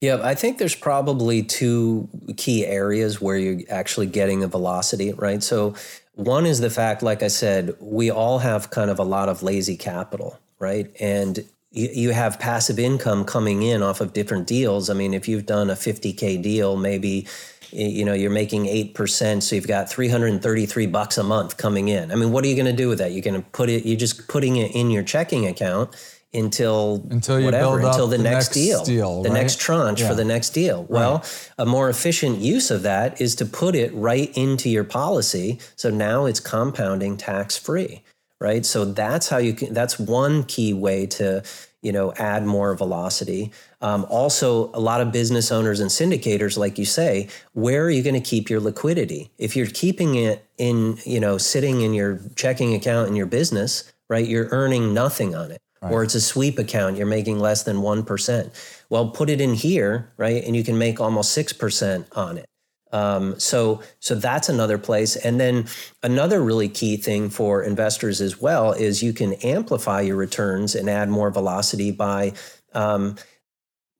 [0.00, 2.08] Yeah, I think there's probably two
[2.38, 5.42] key areas where you're actually getting the velocity, right?
[5.42, 5.74] So
[6.14, 9.42] one is the fact, like I said, we all have kind of a lot of
[9.42, 10.90] lazy capital, right?
[10.98, 14.88] And you, have passive income coming in off of different deals.
[14.88, 17.26] I mean, if you've done a 50K deal, maybe
[17.72, 22.14] you know you're making 8% so you've got 333 bucks a month coming in i
[22.14, 23.98] mean what are you going to do with that you're going to put it you're
[23.98, 25.90] just putting it in your checking account
[26.32, 29.34] until until you whatever until the, the next, next, deal, deal the right?
[29.34, 30.08] next tranche yeah.
[30.08, 30.90] for the next deal right.
[30.90, 31.24] well
[31.58, 35.90] a more efficient use of that is to put it right into your policy so
[35.90, 38.02] now it's compounding tax free
[38.40, 38.66] right?
[38.66, 41.42] So that's how you can that's one key way to
[41.82, 43.52] you know add more velocity.
[43.80, 48.02] Um, also a lot of business owners and syndicators like you say where are you
[48.02, 49.30] going to keep your liquidity?
[49.38, 53.92] If you're keeping it in you know sitting in your checking account in your business
[54.08, 55.60] right you're earning nothing on it.
[55.82, 55.92] Right.
[55.92, 58.50] or it's a sweep account you're making less than 1%
[58.88, 62.46] well put it in here right and you can make almost 6% on it
[62.92, 65.16] um, so, so that's another place.
[65.16, 65.66] And then
[66.02, 70.88] another really key thing for investors as well is you can amplify your returns and
[70.88, 72.32] add more velocity by.
[72.72, 73.16] Um,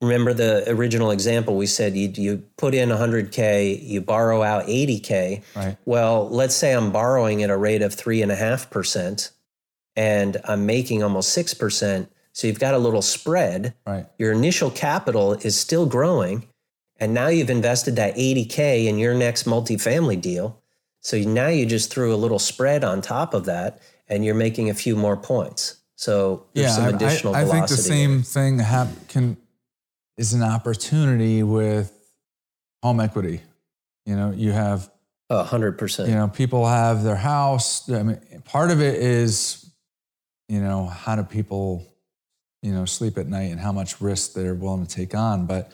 [0.01, 5.41] remember the original example we said you, you put in 100k you borrow out 80k
[5.55, 5.75] right.
[5.85, 9.31] well let's say i'm borrowing at a rate of 3.5%
[9.95, 14.05] and i'm making almost 6% so you've got a little spread right.
[14.19, 16.47] your initial capital is still growing
[16.99, 20.61] and now you've invested that 80K in your next multifamily deal.
[21.01, 24.69] So now you just threw a little spread on top of that and you're making
[24.69, 25.77] a few more points.
[25.95, 29.37] So there's yeah, some additional I, I, I think the same thing hap- can
[30.17, 31.91] is an opportunity with
[32.83, 33.41] home equity.
[34.05, 34.89] You know, you have
[35.29, 36.09] a hundred percent.
[36.09, 37.89] You know, people have their house.
[37.89, 39.71] I mean, part of it is,
[40.47, 41.85] you know, how do people,
[42.61, 45.45] you know, sleep at night and how much risk they're willing to take on.
[45.45, 45.71] But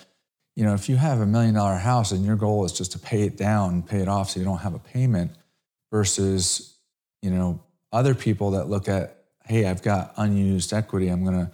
[0.56, 3.00] you know, if you have a million dollar house and your goal is just to
[3.00, 5.32] pay it down, pay it off so you don't have a payment
[5.92, 6.78] versus,
[7.22, 7.60] you know,
[7.92, 11.10] other people that look at hey, I've got unused equity.
[11.10, 11.52] I'm going to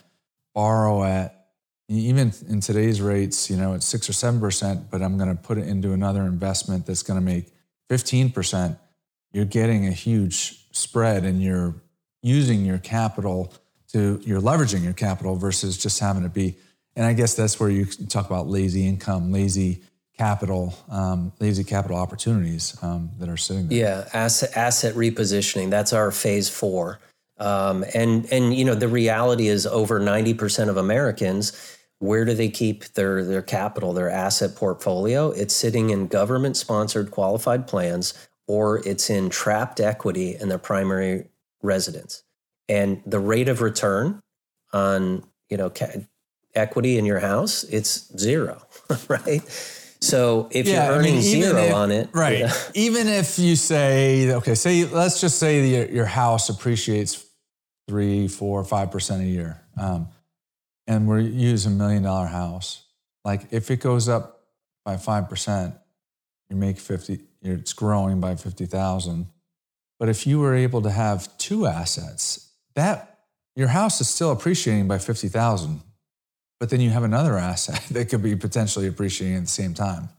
[0.54, 1.48] borrow at
[1.88, 5.42] even in today's rates, you know, it's six or seven percent, but I'm going to
[5.42, 7.52] put it into another investment that's going to make
[7.88, 8.78] 15 percent.
[9.32, 11.74] You're getting a huge spread and you're
[12.22, 13.54] using your capital
[13.94, 16.56] to, you're leveraging your capital versus just having to be.
[17.00, 19.82] And I guess that's where you talk about lazy income, lazy
[20.18, 23.78] capital, um, lazy capital opportunities um, that are sitting there.
[23.78, 25.70] Yeah, asset asset repositioning.
[25.70, 27.00] That's our phase four.
[27.38, 31.54] Um, and and you know the reality is over ninety percent of Americans,
[32.00, 35.32] where do they keep their their capital, their asset portfolio?
[35.32, 38.14] It's sitting in government sponsored qualified plans,
[38.46, 41.30] or it's in trapped equity in their primary
[41.64, 42.24] residence.
[42.68, 44.20] And the rate of return
[44.74, 46.02] on you know ca-
[46.56, 48.62] equity in your house, it's zero,
[49.08, 49.42] right?
[50.02, 52.40] So if yeah, you're earning I mean, zero if, on it, right?
[52.40, 52.54] Yeah.
[52.74, 57.26] Even if you say, okay, say let's just say the, your house appreciates
[57.88, 60.08] three, four, five percent a year, um,
[60.88, 62.86] and we're using a million dollar house.
[63.26, 64.42] Like if it goes up
[64.86, 65.76] by five percent,
[66.50, 67.20] you make fifty.
[67.42, 69.28] It's growing by fifty thousand.
[70.00, 73.20] But if you were able to have two assets, that
[73.54, 75.82] your house is still appreciating by fifty thousand
[76.60, 80.10] but then you have another asset that could be potentially appreciating at the same time.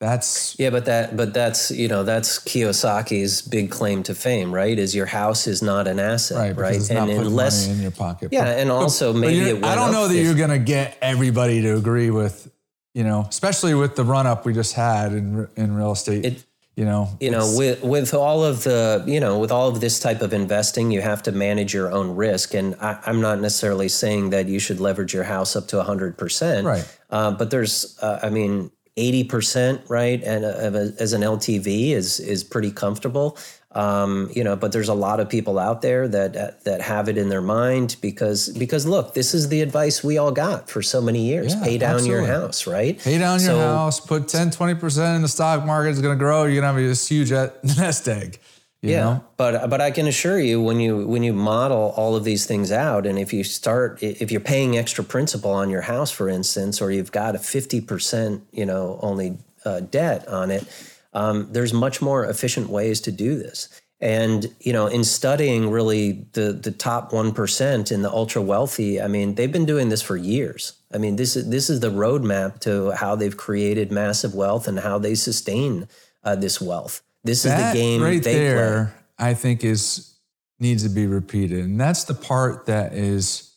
[0.00, 4.76] That's yeah, but that but that's you know that's Kiyosaki's big claim to fame, right?
[4.76, 6.56] Is your house is not an asset, right?
[6.56, 6.90] right?
[6.90, 10.16] and unless in your pocket, yeah, and also but, maybe but I don't know that
[10.16, 12.50] if, you're going to get everybody to agree with,
[12.94, 16.24] you know, especially with the run up we just had in in real estate.
[16.24, 16.44] It,
[16.76, 20.00] you know you know with with all of the you know with all of this
[20.00, 22.54] type of investing you have to manage your own risk.
[22.54, 26.64] And I, am not necessarily saying that you should leverage your house up to 100%
[26.64, 26.98] right.
[27.10, 32.44] Uh, but there's uh, i mean 80% right and uh, as an ltv is is
[32.44, 33.38] pretty comfortable
[33.74, 37.16] um, you know, but there's a lot of people out there that that have it
[37.16, 41.00] in their mind because because look, this is the advice we all got for so
[41.00, 41.54] many years.
[41.54, 42.26] Yeah, Pay down absolutely.
[42.26, 42.98] your house, right?
[42.98, 46.44] Pay down so, your house, put 10, 20% in the stock market, it's gonna grow,
[46.44, 47.30] you're gonna have this huge
[47.62, 48.38] nest egg.
[48.82, 49.24] yeah, know?
[49.36, 52.70] but but I can assure you when you when you model all of these things
[52.72, 56.82] out, and if you start if you're paying extra principal on your house, for instance,
[56.82, 60.66] or you've got a fifty percent, you know, only uh, debt on it,
[61.12, 63.68] um, there's much more efficient ways to do this.
[64.00, 69.00] And you know, in studying really the the top one percent in the ultra wealthy,
[69.00, 70.72] I mean, they've been doing this for years.
[70.92, 74.80] I mean, this is this is the roadmap to how they've created massive wealth and
[74.80, 75.86] how they sustain
[76.24, 77.00] uh, this wealth.
[77.22, 78.92] This that is the game right they there.
[79.18, 79.28] Play.
[79.30, 80.18] I think is
[80.58, 83.54] needs to be repeated, and that's the part that is,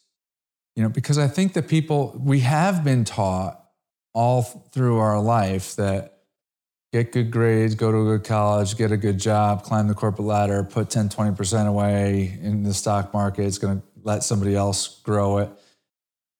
[0.76, 3.64] you know, because I think that people we have been taught
[4.14, 6.15] all through our life that
[6.96, 10.26] get good grades, go to a good college, get a good job, climb the corporate
[10.26, 13.46] ladder, put 10, 20% away in the stock market.
[13.46, 15.50] It's going to let somebody else grow it.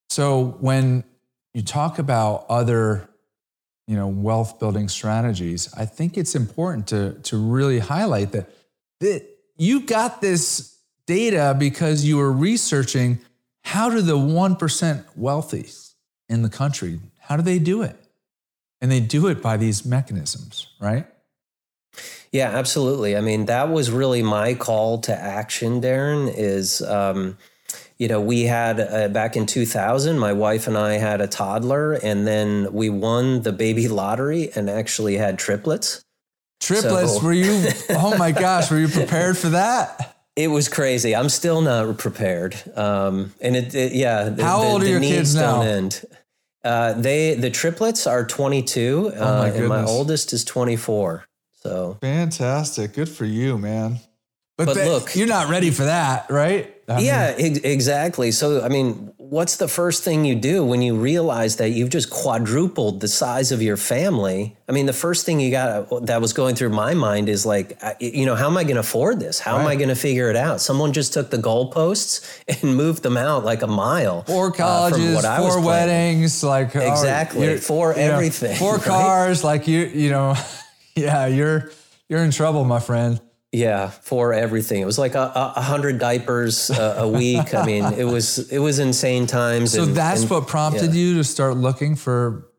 [0.10, 1.04] So when
[1.54, 3.10] you talk about other,
[3.86, 8.50] you know, wealth building strategies, I think it's important to, to really highlight that,
[9.02, 13.20] that you got this data because you were researching
[13.66, 15.70] how do the 1% wealthy
[16.30, 18.05] in the country, how do they do it?
[18.86, 21.08] And they do it by these mechanisms, right?
[22.32, 23.18] Yeah, absolutely.
[23.18, 27.36] I mean, that was really my call to action, Darren, is, um,
[27.98, 31.94] you know, we had uh, back in 2000, my wife and I had a toddler,
[31.94, 36.06] and then we won the baby lottery and actually had triplets.
[36.60, 37.18] Triplets?
[37.18, 40.16] So, were you, oh my gosh, were you prepared for that?
[40.36, 41.16] It was crazy.
[41.16, 42.56] I'm still not prepared.
[42.76, 44.30] Um, and it, it yeah.
[44.30, 45.64] The, How old the, are your kids now?
[45.64, 46.06] End.
[46.66, 51.24] Uh, they the triplets are 22, oh uh, and my oldest is 24.
[51.54, 54.00] So fantastic, good for you, man.
[54.58, 56.74] But, but look, you're not ready for that, right?
[56.88, 58.32] I yeah, mean, exactly.
[58.32, 62.10] So, I mean, what's the first thing you do when you realize that you've just
[62.10, 64.56] quadrupled the size of your family?
[64.70, 67.78] I mean, the first thing you got that was going through my mind is like,
[68.00, 69.40] you know, how am I going to afford this?
[69.40, 69.62] How right.
[69.62, 70.62] am I going to figure it out?
[70.62, 74.24] Someone just took the goalposts and moved them out like a mile.
[74.24, 78.84] Four colleges, uh, four weddings, like exactly, four everything, know, four right?
[78.84, 79.44] cars.
[79.44, 80.36] Like you, you know,
[80.96, 81.72] yeah, you're
[82.10, 83.20] you're in trouble, my friend.
[83.56, 84.82] Yeah, for everything.
[84.82, 87.54] It was like a, a hundred diapers a, a week.
[87.54, 89.72] I mean, it was it was insane times.
[89.72, 91.00] So and, that's and, what prompted yeah.
[91.02, 92.50] you to start looking for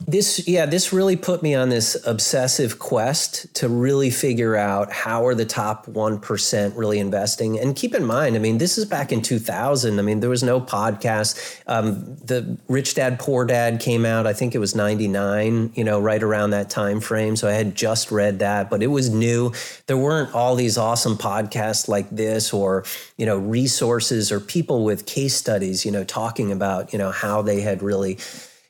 [0.00, 5.24] this yeah this really put me on this obsessive quest to really figure out how
[5.24, 7.58] are the top 1% really investing.
[7.58, 10.42] And keep in mind i mean this is back in 2000 i mean there was
[10.42, 11.62] no podcast.
[11.66, 16.00] Um, the rich dad poor dad came out i think it was 99 you know
[16.00, 19.52] right around that time frame so i had just read that but it was new.
[19.86, 22.84] There weren't all these awesome podcasts like this or
[23.16, 27.42] you know resources or people with case studies you know talking about you know how
[27.42, 28.18] they had really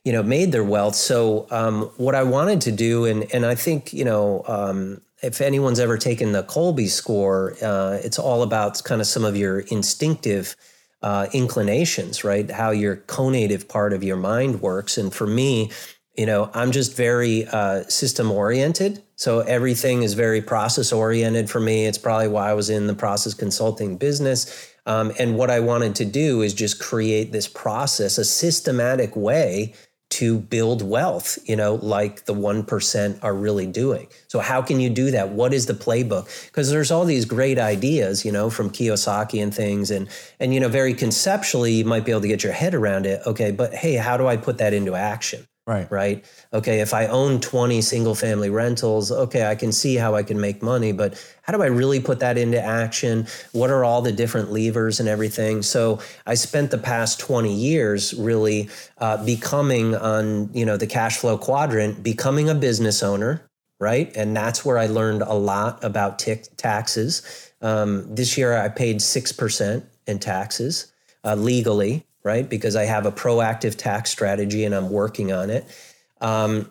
[0.04, 0.94] you know, made their wealth.
[0.94, 5.40] So um, what I wanted to do, and and I think you know, um, if
[5.40, 9.60] anyone's ever taken the Kolbe score, uh, it's all about kind of some of your
[9.60, 10.56] instinctive
[11.02, 12.50] uh, inclinations, right?
[12.50, 14.96] How your conative part of your mind works.
[14.96, 15.70] And for me,
[16.16, 19.02] you know, I'm just very uh, system oriented.
[19.16, 21.86] So everything is very process oriented for me.
[21.86, 24.72] It's probably why I was in the process consulting business.
[24.86, 29.74] Um, and what I wanted to do is just create this process, a systematic way
[30.10, 34.06] to build wealth, you know, like the 1% are really doing.
[34.28, 35.30] So, how can you do that?
[35.30, 36.46] What is the playbook?
[36.46, 39.90] Because there's all these great ideas, you know, from Kiyosaki and things.
[39.90, 43.06] And, and, you know, very conceptually, you might be able to get your head around
[43.06, 43.22] it.
[43.26, 45.46] Okay, but hey, how do I put that into action?
[45.66, 45.90] Right.
[45.90, 46.24] Right.
[46.52, 46.80] Okay.
[46.80, 50.62] If I own 20 single family rentals, okay, I can see how I can make
[50.62, 53.26] money, but how do I really put that into action?
[53.52, 55.62] What are all the different levers and everything?
[55.62, 61.16] So I spent the past 20 years really uh, becoming on, you know, the cash
[61.16, 63.48] flow quadrant, becoming a business owner.
[63.80, 64.14] Right.
[64.14, 67.52] And that's where I learned a lot about t- taxes.
[67.62, 70.92] Um, this year I paid 6% in taxes
[71.24, 72.48] uh, legally right?
[72.48, 75.66] Because I have a proactive tax strategy and I'm working on it.
[76.20, 76.70] Um,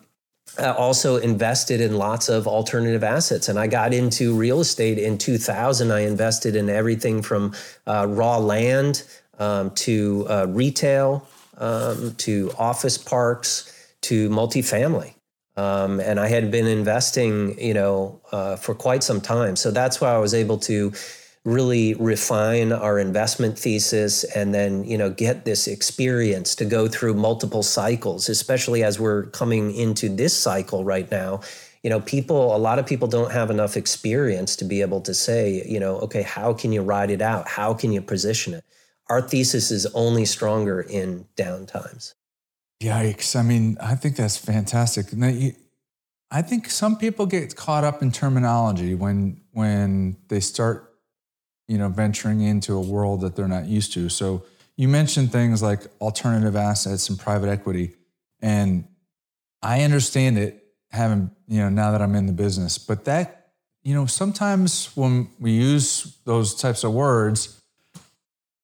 [0.58, 3.48] I also invested in lots of alternative assets.
[3.48, 5.90] And I got into real estate in 2000.
[5.90, 7.54] I invested in everything from
[7.86, 9.04] uh, raw land
[9.38, 11.26] um, to uh, retail
[11.58, 15.14] um, to office parks to multifamily.
[15.56, 19.54] Um, and I had been investing, you know, uh, for quite some time.
[19.54, 20.92] So that's why I was able to
[21.44, 27.12] really refine our investment thesis and then you know get this experience to go through
[27.12, 31.40] multiple cycles especially as we're coming into this cycle right now.
[31.82, 35.12] You know people a lot of people don't have enough experience to be able to
[35.12, 37.46] say you know okay how can you ride it out?
[37.46, 38.64] How can you position it?
[39.10, 42.14] Our thesis is only stronger in down times.
[42.82, 43.36] Yikes.
[43.36, 45.06] I mean i think that's fantastic.
[46.30, 50.93] I think some people get caught up in terminology when when they start
[51.68, 54.08] you know, venturing into a world that they're not used to.
[54.08, 54.44] So
[54.76, 57.94] you mentioned things like alternative assets and private equity.
[58.40, 58.84] And
[59.62, 63.52] I understand it having, you know, now that I'm in the business, but that,
[63.82, 67.60] you know, sometimes when we use those types of words,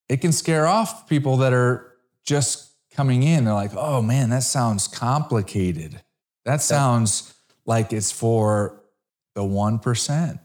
[0.09, 1.95] it can scare off people that are
[2.25, 3.45] just coming in.
[3.45, 6.01] They're like, oh man, that sounds complicated.
[6.45, 7.35] That sounds
[7.65, 8.83] like it's for
[9.35, 10.41] the 1%,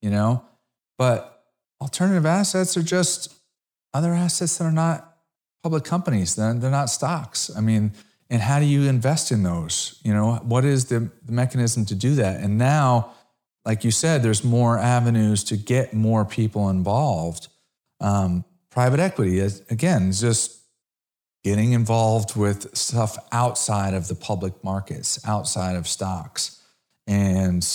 [0.00, 0.44] you know?
[0.98, 1.39] But
[1.80, 3.34] Alternative assets are just
[3.94, 5.16] other assets that are not
[5.62, 6.36] public companies.
[6.36, 7.50] They're, they're not stocks.
[7.56, 7.92] I mean,
[8.28, 10.00] and how do you invest in those?
[10.04, 12.40] You know, what is the, the mechanism to do that?
[12.40, 13.12] And now,
[13.64, 17.48] like you said, there's more avenues to get more people involved.
[18.00, 20.60] Um, private equity, is, again, just
[21.42, 26.62] getting involved with stuff outside of the public markets, outside of stocks.
[27.06, 27.66] And,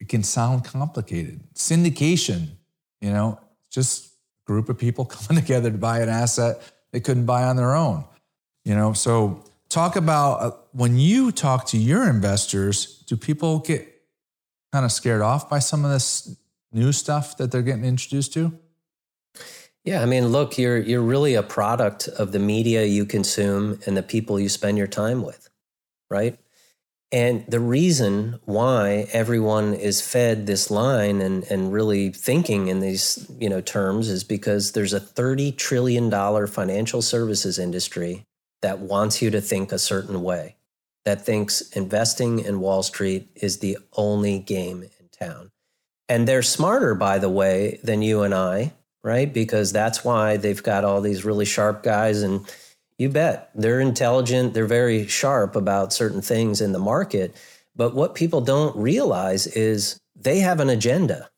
[0.00, 1.40] it can sound complicated.
[1.54, 2.48] Syndication,
[3.00, 3.40] you know,
[3.70, 7.56] just a group of people coming together to buy an asset they couldn't buy on
[7.56, 8.04] their own.
[8.64, 14.02] You know, so talk about uh, when you talk to your investors, do people get
[14.72, 16.36] kind of scared off by some of this
[16.72, 18.58] new stuff that they're getting introduced to?
[19.84, 23.96] Yeah, I mean, look, you're you're really a product of the media you consume and
[23.96, 25.48] the people you spend your time with,
[26.10, 26.38] right?
[27.10, 33.26] And the reason why everyone is fed this line and, and really thinking in these
[33.38, 36.10] you know terms is because there's a $30 trillion
[36.46, 38.24] financial services industry
[38.60, 40.56] that wants you to think a certain way,
[41.04, 45.50] that thinks investing in Wall Street is the only game in town.
[46.10, 49.32] And they're smarter, by the way, than you and I, right?
[49.32, 52.46] Because that's why they've got all these really sharp guys and
[52.98, 53.50] you bet.
[53.54, 57.34] They're intelligent, they're very sharp about certain things in the market.
[57.76, 61.30] But what people don't realize is they have an agenda.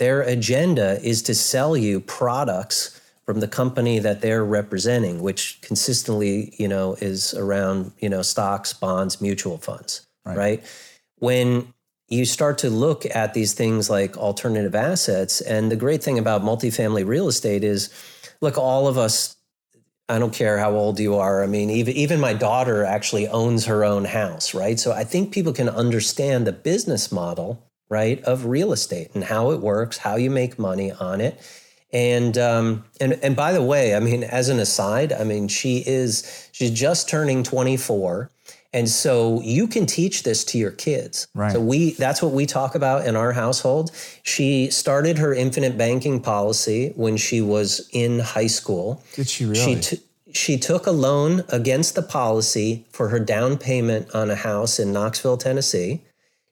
[0.00, 6.54] Their agenda is to sell you products from the company that they're representing, which consistently,
[6.58, 10.36] you know, is around, you know, stocks, bonds, mutual funds, right?
[10.36, 10.64] right?
[11.18, 11.74] When
[12.08, 16.42] you start to look at these things like alternative assets, and the great thing about
[16.42, 17.90] multifamily real estate is,
[18.40, 19.36] look, all of us
[20.08, 21.42] I don't care how old you are.
[21.42, 24.80] I mean, even even my daughter actually owns her own house, right?
[24.80, 29.50] So I think people can understand the business model, right, of real estate and how
[29.50, 31.38] it works, how you make money on it.
[31.92, 35.82] And um, and and by the way, I mean, as an aside, I mean, she
[35.86, 38.30] is she's just turning 24.
[38.72, 41.26] And so you can teach this to your kids.
[41.34, 41.52] Right.
[41.52, 43.90] So we that's what we talk about in our household.
[44.22, 49.02] She started her infinite banking policy when she was in high school.
[49.14, 49.80] Did she really?
[49.80, 50.02] She t-
[50.34, 54.92] she took a loan against the policy for her down payment on a house in
[54.92, 56.02] Knoxville, Tennessee.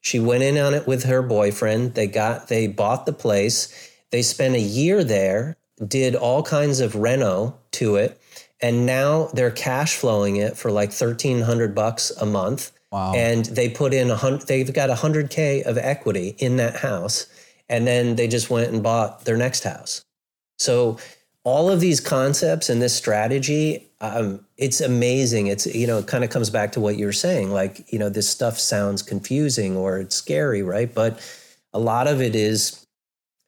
[0.01, 1.95] She went in on it with her boyfriend.
[1.95, 3.93] They got they bought the place.
[4.11, 5.57] They spent a year there,
[5.87, 8.19] did all kinds of reno to it
[8.61, 12.73] and now they're cash flowing it for like 1300 bucks a month.
[12.93, 13.15] Wow.
[13.15, 17.27] and they put in a hundred they've got 100k of equity in that house.
[17.69, 20.05] And then they just went and bought their next house.
[20.59, 20.99] So
[21.43, 25.47] all of these concepts and this strategy um, it's amazing.
[25.47, 28.09] It's you know it kind of comes back to what you're saying like you know
[28.09, 30.93] this stuff sounds confusing or it's scary right?
[30.95, 31.21] But
[31.73, 32.86] a lot of it is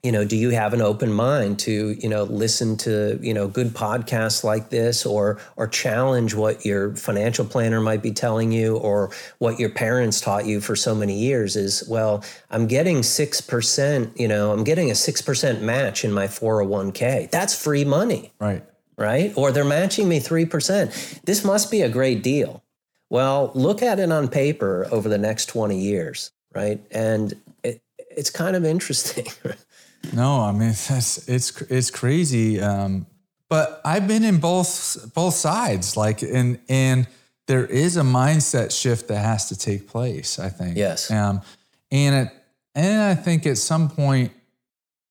[0.03, 3.49] you know do you have an open mind to you know listen to you know
[3.49, 8.77] good podcasts like this or or challenge what your financial planner might be telling you
[8.77, 14.21] or what your parents taught you for so many years is well i'm getting 6%
[14.21, 18.33] you know i'm getting a 6% match in my 401k that's free money.
[18.39, 18.65] Right.
[18.97, 19.33] right?
[19.37, 22.63] Or they're matching me 3% this must be a great deal.
[23.11, 26.81] Well look at it on paper over the next 20 years right?
[26.91, 29.27] And it, it's kind of interesting
[30.13, 32.61] No, I mean that's it's it's crazy.
[32.61, 33.07] Um,
[33.49, 37.07] but I've been in both both sides, like and and
[37.47, 40.39] there is a mindset shift that has to take place.
[40.39, 40.77] I think.
[40.77, 41.11] Yes.
[41.11, 41.43] Um,
[41.91, 42.33] and it
[42.75, 44.33] and I think at some point,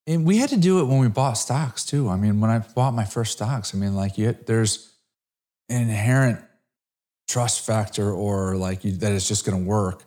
[0.06, 2.10] and we had to do it when we bought stocks too.
[2.10, 4.94] I mean, when I bought my first stocks, I mean, like you, there's
[5.68, 6.40] an inherent
[7.28, 10.04] trust factor, or like you, that it's just going to work.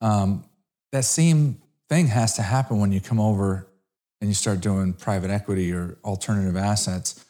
[0.00, 0.44] Um,
[0.90, 1.58] that same
[1.88, 3.68] thing has to happen when you come over
[4.24, 7.22] and you start doing private equity or alternative assets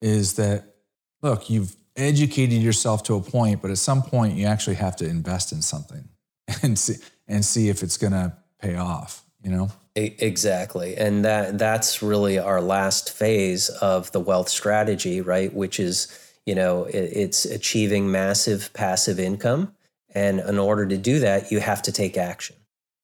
[0.00, 0.76] is that
[1.20, 5.06] look you've educated yourself to a point but at some point you actually have to
[5.06, 6.08] invest in something
[6.62, 6.94] and see
[7.26, 10.96] and see if it's going to pay off you know Exactly.
[10.96, 15.52] And that that's really our last phase of the wealth strategy, right?
[15.52, 16.06] Which is,
[16.46, 19.74] you know, it, it's achieving massive passive income.
[20.14, 22.54] And in order to do that, you have to take action.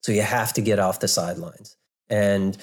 [0.03, 1.75] So you have to get off the sidelines.
[2.09, 2.57] And,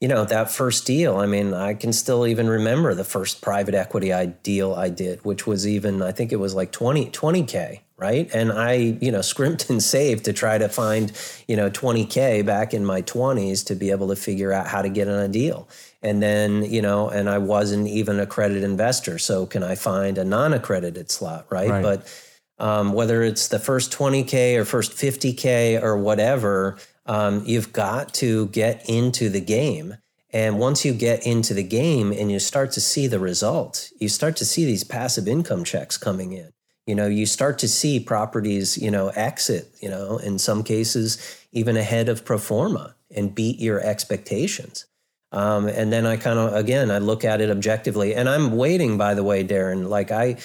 [0.00, 3.74] you know, that first deal, I mean, I can still even remember the first private
[3.74, 7.80] equity I deal I did, which was even, I think it was like 20, 20K,
[7.96, 8.32] right?
[8.32, 11.12] And I, you know, scrimped and saved to try to find,
[11.48, 14.88] you know, 20K back in my 20s to be able to figure out how to
[14.88, 15.68] get on a deal.
[16.00, 19.18] And then, you know, and I wasn't even accredited investor.
[19.18, 21.70] So can I find a non accredited slot, right?
[21.70, 21.82] Right.
[21.82, 22.24] But
[22.60, 26.78] um, whether it's the first 20K or first 50K or whatever,
[27.08, 29.96] um, you've got to get into the game.
[30.30, 34.08] And once you get into the game and you start to see the results, you
[34.08, 36.52] start to see these passive income checks coming in.
[36.86, 41.18] You know, you start to see properties, you know, exit, you know, in some cases,
[41.52, 44.86] even ahead of pro forma and beat your expectations.
[45.32, 48.14] Um, and then I kind of, again, I look at it objectively.
[48.14, 50.36] And I'm waiting, by the way, Darren, like I,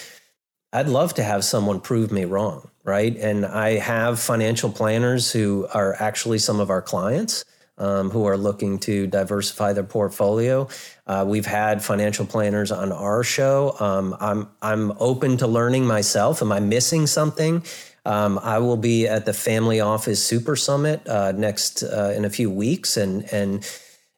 [0.72, 3.16] I'd love to have someone prove me wrong, right?
[3.16, 7.44] And I have financial planners who are actually some of our clients
[7.78, 10.68] um, who are looking to diversify their portfolio.
[11.06, 13.74] Uh, we've had financial planners on our show.
[13.80, 16.42] Um, I'm I'm open to learning myself.
[16.42, 17.64] Am I missing something?
[18.06, 22.30] Um, I will be at the Family Office Super Summit uh, next uh, in a
[22.30, 23.64] few weeks, and and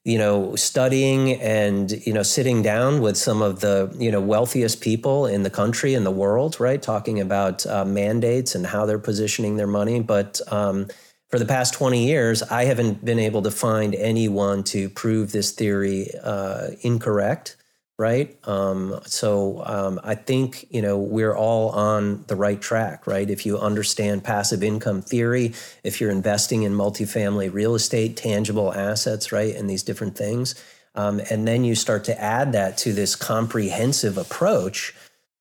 [0.06, 4.80] you know, studying and, you know, sitting down with some of the, you know, wealthiest
[4.80, 6.80] people in the country and the world, right?
[6.80, 9.98] Talking about uh, mandates and how they're positioning their money.
[9.98, 10.86] But um,
[11.28, 15.50] for the past 20 years, I haven't been able to find anyone to prove this
[15.50, 17.56] theory uh, incorrect,
[17.98, 18.36] right?
[18.44, 23.28] Um, so um, I think, you know, we're all on the right track, right?
[23.28, 29.32] If you understand passive income theory, if you're investing in multifamily real estate, tangible assets,
[29.32, 30.54] right, and these different things,
[30.94, 34.94] um, and then you start to add that to this comprehensive approach,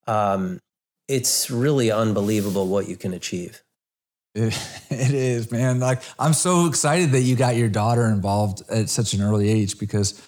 [0.08, 0.60] um,
[1.08, 3.62] it's really unbelievable what you can achieve.
[4.88, 5.80] It, is, man.
[5.80, 9.80] Like I'm so excited that you got your daughter involved at such an early age
[9.80, 10.22] because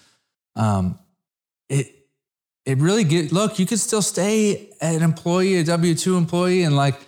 [0.56, 0.98] um,
[2.68, 3.60] it really get look.
[3.60, 7.00] You could still stay an employee, a W two employee, and like,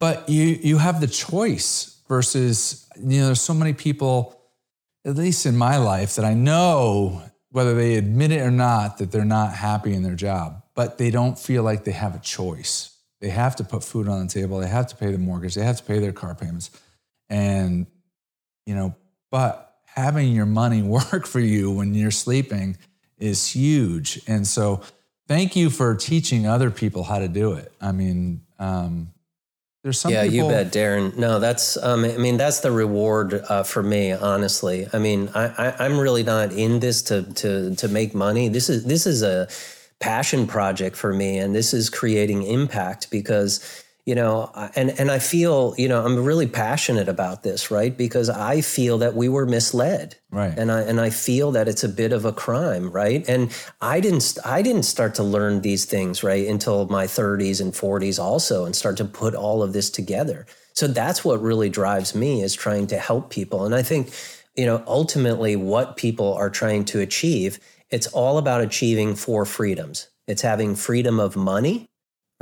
[0.00, 3.26] but you you have the choice versus you know.
[3.26, 4.36] There's so many people,
[5.04, 9.12] at least in my life, that I know whether they admit it or not that
[9.12, 12.90] they're not happy in their job, but they don't feel like they have a choice.
[13.20, 14.58] They have to put food on the table.
[14.58, 15.54] They have to pay the mortgage.
[15.54, 16.72] They have to pay their car payments.
[17.30, 17.86] And,
[18.66, 18.96] you know,
[19.30, 22.76] but having your money work for you when you're sleeping
[23.16, 24.20] is huge.
[24.26, 24.82] And so,
[25.28, 27.72] thank you for teaching other people how to do it.
[27.80, 29.12] I mean, um,
[29.82, 31.14] there's some yeah, people, you bet, Darren.
[31.16, 34.86] No, that's um, I mean that's the reward uh, for me, honestly.
[34.92, 38.48] I mean, I, I I'm really not in this to to to make money.
[38.48, 39.46] This is this is a
[40.00, 45.18] passion project for me, and this is creating impact because you know and and i
[45.18, 47.96] feel you know i'm really passionate about this right?
[47.96, 50.16] Because i feel that we were misled.
[50.30, 50.56] Right.
[50.56, 53.26] And i and i feel that it's a bit of a crime right?
[53.28, 53.50] And
[53.80, 58.22] i didn't i didn't start to learn these things right until my 30s and 40s
[58.22, 60.46] also and start to put all of this together.
[60.74, 63.64] So that's what really drives me is trying to help people.
[63.64, 64.12] And i think
[64.54, 67.58] you know ultimately what people are trying to achieve
[67.90, 70.08] it's all about achieving four freedoms.
[70.26, 71.90] It's having freedom of money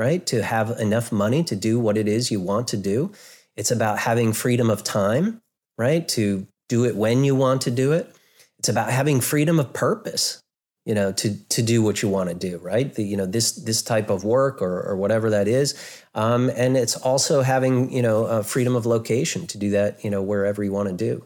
[0.03, 0.27] right?
[0.27, 3.13] To have enough money to do what it is you want to do.
[3.57, 5.41] It's about having freedom of time,
[5.79, 6.09] right?
[6.09, 8.13] To do it when you want to do it.
[8.59, 10.43] It's about having freedom of purpose,
[10.85, 12.93] you know, to to do what you want to do, right?
[12.93, 15.75] The, you know, this this type of work or or whatever that is,
[16.17, 20.23] um, and it's also having you know freedom of location to do that, you know,
[20.23, 21.25] wherever you want to do.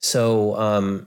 [0.00, 1.06] So, um,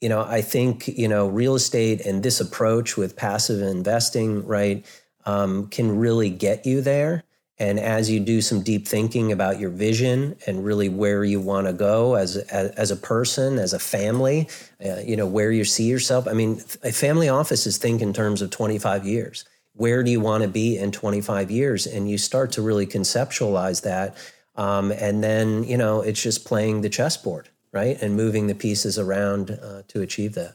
[0.00, 4.84] you know, I think you know real estate and this approach with passive investing, right?
[5.28, 7.22] Um, can really get you there.
[7.58, 11.66] And as you do some deep thinking about your vision and really where you want
[11.66, 14.48] to go as, as, as a person, as a family,
[14.84, 16.26] uh, you know where you see yourself.
[16.28, 19.44] I mean, a family offices think in terms of 25 years.
[19.74, 21.86] Where do you want to be in 25 years?
[21.86, 24.16] And you start to really conceptualize that,
[24.56, 28.98] um, and then you know it's just playing the chessboard, right, and moving the pieces
[28.98, 30.54] around uh, to achieve that.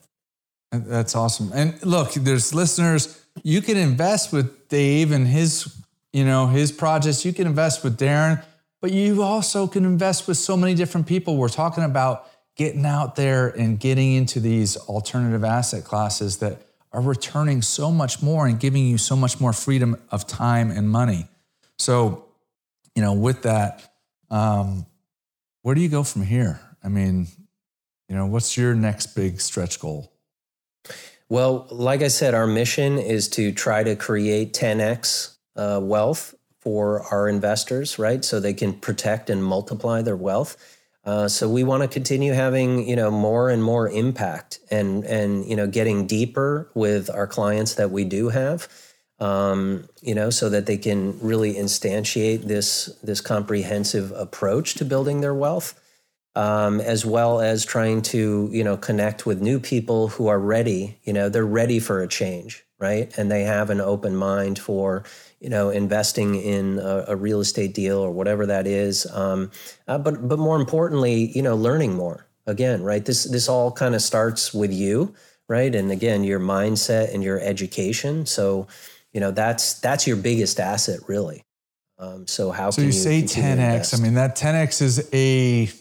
[0.72, 1.52] That's awesome.
[1.54, 5.76] And look, there's listeners you can invest with Dave and his,
[6.12, 7.26] you know, his projects.
[7.26, 8.44] You can invest with Darren,
[8.82, 11.38] but you also can invest with so many different people.
[11.38, 16.62] We're talking about getting out there and getting into these alternative asset classes that
[16.92, 20.88] are returning so much more and giving you so much more freedom of time and
[20.90, 21.28] money.
[21.80, 22.26] So,
[22.96, 23.96] you know, with that,
[24.30, 24.86] um,
[25.64, 26.60] where do you go from here?
[26.84, 27.28] I mean,
[28.08, 30.12] you know, what's your next big stretch goal?
[31.30, 37.02] Well, like I said, our mission is to try to create 10x uh, wealth for
[37.14, 38.24] our investors, right?
[38.24, 40.58] So they can protect and multiply their wealth.
[41.06, 45.46] Uh, so we want to continue having you know more and more impact and and
[45.46, 48.70] you know getting deeper with our clients that we do have,
[49.20, 55.20] um, you know, so that they can really instantiate this this comprehensive approach to building
[55.20, 55.78] their wealth
[56.36, 60.98] um, as well as trying to you know connect with new people who are ready
[61.04, 63.18] you know they're ready for a change right?
[63.18, 65.06] And they have an open mind for
[65.40, 69.06] you know investing in a, a real estate deal or whatever that is.
[69.12, 69.52] Um,
[69.88, 72.28] uh, but but more importantly you know learning more.
[72.46, 75.16] Again right this this all kind of starts with you
[75.50, 75.74] right?
[75.76, 78.26] And again your mindset and your education.
[78.26, 78.68] So
[79.14, 81.46] you know that's that's your biggest asset really.
[82.00, 85.72] Um, so how so can you, you say 10x i mean that 10x is a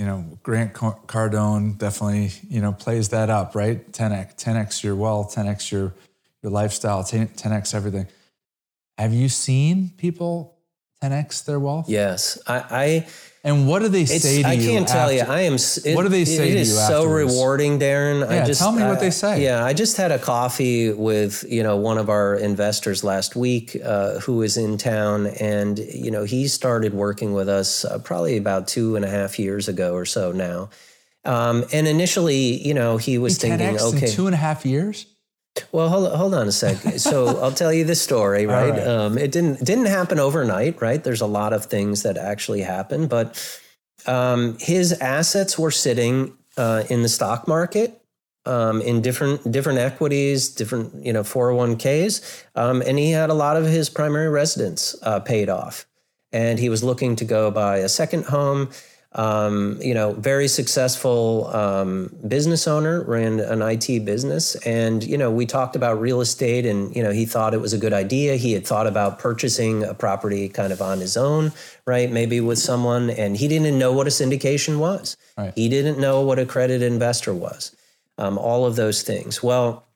[0.00, 3.92] you know, Grant Cardone definitely, you know, plays that up, right?
[3.92, 5.92] 10x, 10x your wealth, 10x your
[6.42, 8.06] your lifestyle, 10x everything.
[8.96, 10.56] Have you seen people
[11.02, 11.88] 10x their wealth?
[11.88, 12.64] Yes, I.
[12.70, 13.06] I
[13.42, 14.60] and what do they say to I you?
[14.60, 15.22] I can't after, tell you.
[15.22, 15.54] I am.
[15.54, 16.56] It, what do they say it to you?
[16.56, 18.20] It is so rewarding, Darren.
[18.20, 19.42] Yeah, I just, tell me what uh, they say.
[19.42, 23.78] Yeah, I just had a coffee with you know one of our investors last week
[23.82, 28.36] uh, who is in town, and you know he started working with us uh, probably
[28.36, 30.68] about two and a half years ago or so now.
[31.24, 35.06] Um, and initially, you know, he was thinking, okay, two and a half years.
[35.72, 36.76] Well, hold, hold on a sec.
[36.98, 38.70] So I'll tell you the story, right?
[38.70, 38.86] right.
[38.86, 41.02] Um, it didn't didn't happen overnight, right?
[41.02, 43.60] There's a lot of things that actually happen, but
[44.06, 48.00] um, his assets were sitting uh, in the stock market,
[48.46, 53.56] um, in different different equities, different you know 401ks, um, and he had a lot
[53.56, 55.86] of his primary residence uh, paid off,
[56.32, 58.70] and he was looking to go buy a second home
[59.12, 64.54] um, you know, very successful um, business owner, ran an IT business.
[64.66, 67.72] And, you know, we talked about real estate and, you know, he thought it was
[67.72, 68.36] a good idea.
[68.36, 71.50] He had thought about purchasing a property kind of on his own,
[71.86, 72.10] right?
[72.10, 73.10] Maybe with someone.
[73.10, 75.16] And he didn't know what a syndication was.
[75.36, 75.52] Right.
[75.56, 77.74] He didn't know what a credit investor was,
[78.16, 79.42] um, all of those things.
[79.42, 79.88] Well,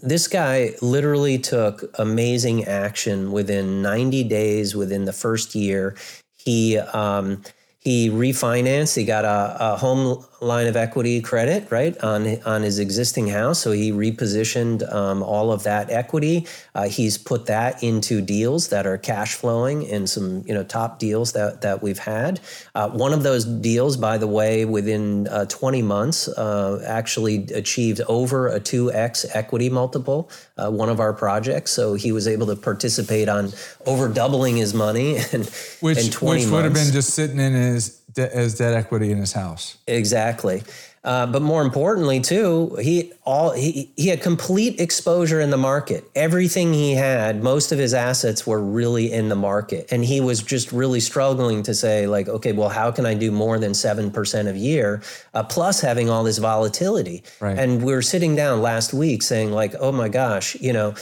[0.00, 5.96] this guy literally took amazing action within 90 days, within the first year.
[6.36, 7.42] He, um,
[7.80, 8.96] he refinanced.
[8.96, 13.60] He got a, a, home line of equity credit, right, on on his existing house.
[13.60, 16.46] So he repositioned um, all of that equity.
[16.74, 20.98] Uh, he's put that into deals that are cash flowing and some you know top
[20.98, 22.40] deals that that we've had.
[22.74, 28.00] Uh, one of those deals, by the way, within uh, 20 months, uh, actually achieved
[28.08, 30.30] over a 2x equity multiple.
[30.56, 33.52] Uh, one of our projects, so he was able to participate on
[33.86, 35.46] over doubling his money and
[35.80, 36.50] which, in 20 which months.
[36.50, 39.78] would have been just sitting in his de- as debt equity in his house.
[39.86, 40.62] Exactly.
[41.04, 46.04] Uh, but more importantly, too, he all he, he had complete exposure in the market.
[46.14, 50.42] Everything he had, most of his assets were really in the market, and he was
[50.42, 54.10] just really struggling to say, like, okay, well, how can I do more than seven
[54.10, 55.00] percent a year,
[55.34, 57.22] uh, plus having all this volatility?
[57.40, 57.56] Right.
[57.56, 60.94] And we were sitting down last week saying, like, oh my gosh, you know,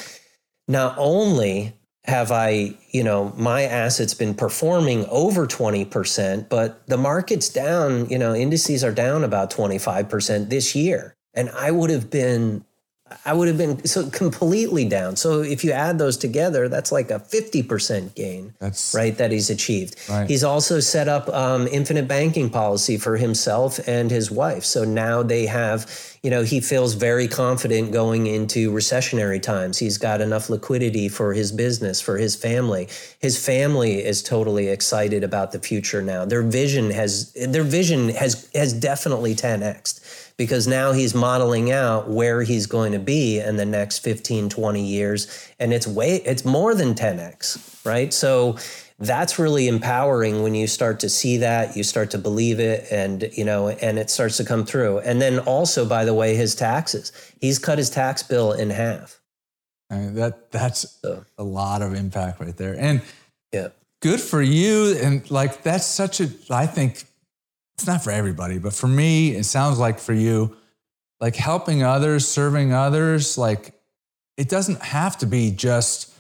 [0.69, 1.73] not only
[2.07, 8.19] have I, you know, my assets been performing over 20%, but the market's down, you
[8.19, 11.17] know, indices are down about 25% this year.
[11.35, 12.65] And I would have been
[13.25, 15.15] I would have been so completely down.
[15.15, 19.49] So if you add those together, that's like a 50% gain, That's right, that he's
[19.49, 19.97] achieved.
[20.09, 20.29] Right.
[20.29, 24.65] He's also set up um, infinite banking policy for himself and his wife.
[24.65, 25.89] So now they have,
[26.25, 29.79] you know, he feels very confident going into recessionary times.
[29.79, 32.89] He's got enough liquidity for his business, for his family.
[33.21, 36.25] His family is totally excited about the future now.
[36.25, 40.01] Their vision has their vision has has definitely 10x
[40.39, 44.87] because now he's modeling out where he's going to be in the next 15 20
[44.87, 48.57] years and it's way it's more than 10x right so
[48.99, 53.29] that's really empowering when you start to see that you start to believe it and
[53.33, 56.55] you know and it starts to come through and then also by the way his
[56.55, 59.21] taxes he's cut his tax bill in half
[59.91, 61.25] I mean, that that's So.
[61.39, 63.03] a lot of impact right there, and
[63.53, 63.69] yeah
[64.01, 64.97] good for you.
[65.03, 67.05] And like that's such a I think
[67.77, 70.57] it's not for everybody, but for me, it sounds like for you,
[71.21, 73.75] like helping others, serving others, like
[74.37, 76.13] it doesn't have to be just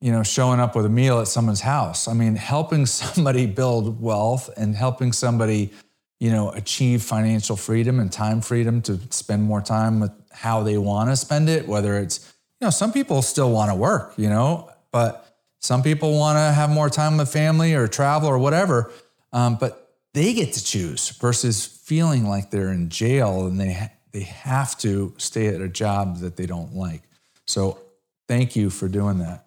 [0.00, 2.08] you know showing up with a meal at someone's house.
[2.08, 5.70] I mean, helping somebody build wealth and helping somebody
[6.18, 10.78] you know achieve financial freedom and time freedom to spend more time with how they
[10.78, 14.28] want to spend it whether it's you know some people still want to work you
[14.28, 18.90] know but some people want to have more time with family or travel or whatever
[19.32, 19.85] um, but
[20.16, 23.72] they get to choose versus feeling like they're in jail and they
[24.12, 27.02] they have to stay at a job that they don't like
[27.46, 27.78] so
[28.26, 29.46] thank you for doing that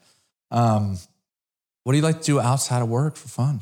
[0.52, 0.98] um,
[1.84, 3.62] what do you like to do outside of work for fun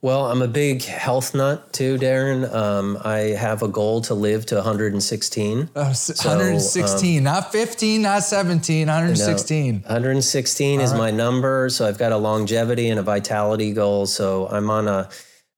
[0.00, 4.46] well i'm a big health nut too darren um, i have a goal to live
[4.46, 9.82] to 116 Uh, s- 116, not 15, not 17, 116.
[9.82, 11.68] 116 is my number.
[11.68, 14.06] So I've got a longevity and a vitality goal.
[14.06, 15.08] So I'm on a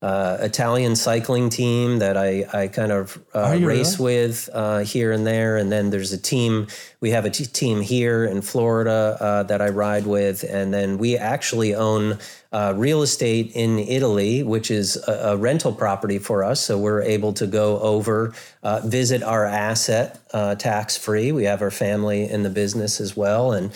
[0.03, 5.24] uh, Italian cycling team that I, I kind of uh, race with uh, here and
[5.24, 5.57] there.
[5.57, 6.66] And then there's a team,
[7.00, 10.42] we have a t- team here in Florida uh, that I ride with.
[10.42, 12.18] And then we actually own
[12.53, 16.61] uh, real estate in Italy, which is a, a rental property for us.
[16.61, 18.34] So we're able to go over,
[18.64, 21.30] uh, visit our asset uh, tax free.
[21.30, 23.53] We have our family in the business as well.
[23.53, 23.72] And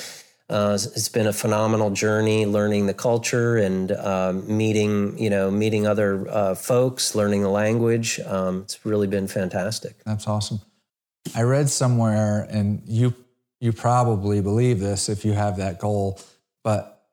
[0.48, 5.86] uh, it's been a phenomenal journey learning the culture and um, meeting, you know, meeting
[5.86, 8.20] other uh, folks, learning the language.
[8.20, 10.02] Um, it's really been fantastic.
[10.04, 10.60] That's awesome.
[11.34, 13.12] I read somewhere, and you
[13.60, 16.20] you probably believe this if you have that goal,
[16.62, 17.08] but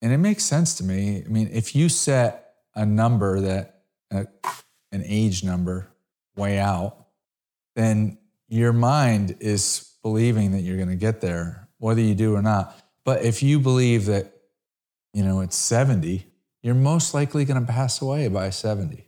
[0.00, 1.22] and it makes sense to me.
[1.24, 4.24] I mean, if you set a number that uh,
[4.90, 5.88] an age number
[6.36, 7.06] way out,
[7.76, 8.18] then
[8.48, 12.78] your mind is believing that you're going to get there, whether you do or not.
[13.04, 14.32] But if you believe that,
[15.12, 16.24] you know, it's 70,
[16.62, 19.04] you're most likely going to pass away by 70.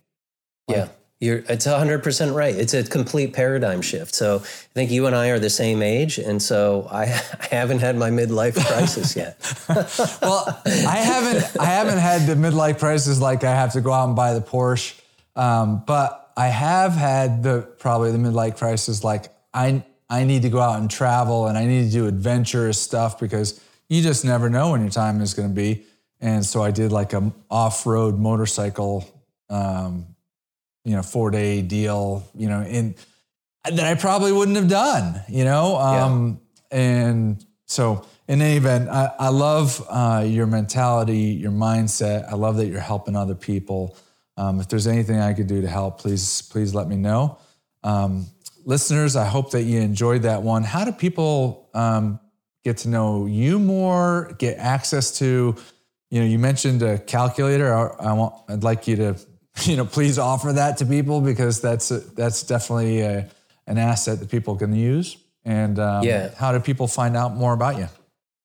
[0.69, 0.89] Yeah.
[1.21, 2.53] You're, it's 100% right.
[2.53, 4.13] It's a complete paradigm shift.
[4.13, 6.19] So I think you and I are the same age.
[6.19, 7.03] And so I,
[7.41, 9.39] I haven't had my midlife crisis yet.
[10.21, 14.09] well, I haven't I haven't had the midlife crisis like I have to go out
[14.09, 15.01] and buy the Porsche,
[15.37, 19.85] um, but I have had the probably the midlife crisis like I
[20.15, 23.61] I need to go out and travel and I need to do adventurous stuff because
[23.89, 25.85] you just never know when your time is going to be.
[26.21, 29.05] And so I did like a off road motorcycle,
[29.51, 30.07] um,
[30.85, 32.95] you know, four day deal, you know, in
[33.65, 35.77] that I probably wouldn't have done, you know.
[35.77, 36.41] Um,
[36.71, 42.31] And so, in any event, I, I love uh, your mentality, your mindset.
[42.31, 43.97] I love that you're helping other people.
[44.37, 47.39] Um, if there's anything I could do to help, please, please let me know.
[47.83, 48.27] Um,
[48.65, 50.63] listeners, I hope that you enjoyed that one.
[50.65, 52.21] How do people um,
[52.65, 55.55] get to know you more, get access to?
[56.11, 57.73] You know, you mentioned a calculator.
[57.75, 59.17] I, I want, I'd like you to
[59.63, 63.29] you know, please offer that to people because that's a, that's definitely a,
[63.67, 65.17] an asset that people can use.
[65.45, 66.31] And um, Yeah.
[66.37, 67.89] how do people find out more about you?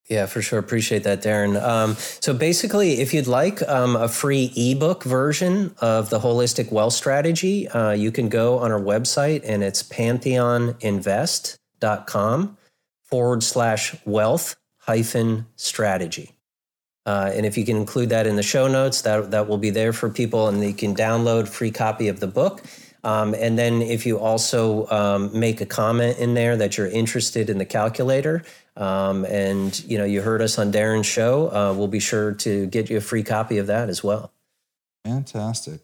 [0.09, 0.57] Yeah, for sure.
[0.57, 1.61] Appreciate that, Darren.
[1.61, 6.93] Um, so basically, if you'd like um, a free ebook version of the holistic wealth
[6.93, 12.57] strategy, uh, you can go on our website and it's pantheoninvest.com
[13.03, 16.31] forward slash wealth hyphen strategy.
[17.05, 19.69] Uh, and if you can include that in the show notes, that, that will be
[19.69, 22.63] there for people and you can download free copy of the book.
[23.03, 27.49] Um, and then if you also um, make a comment in there that you're interested
[27.49, 28.43] in the calculator,
[28.75, 32.65] um, and you know you heard us on Darren's show, uh, we'll be sure to
[32.67, 34.31] get you a free copy of that as well.
[35.05, 35.81] Fantastic.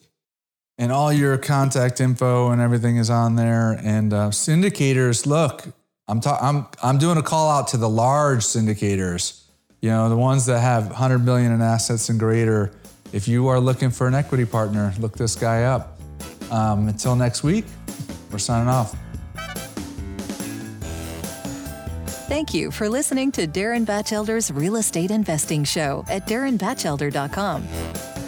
[0.77, 3.79] And all your contact info and everything is on there.
[3.81, 5.67] And uh, syndicators, look,
[6.07, 9.41] I'm, ta- I'm I'm doing a call out to the large syndicators.
[9.81, 12.71] You know, the ones that have 100 million in assets and greater.
[13.13, 15.94] If you are looking for an equity partner, look this guy up.
[16.51, 17.65] Um, until next week,
[18.31, 18.95] we're signing off.
[22.27, 27.67] Thank you for listening to Darren Batchelder's Real Estate Investing Show at darrenbatchelder.com.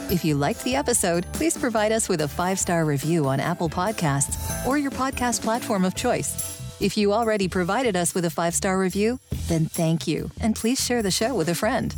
[0.09, 3.70] If you liked the episode, please provide us with a five star review on Apple
[3.70, 6.57] Podcasts or your podcast platform of choice.
[6.80, 10.84] If you already provided us with a five star review, then thank you, and please
[10.84, 11.95] share the show with a friend.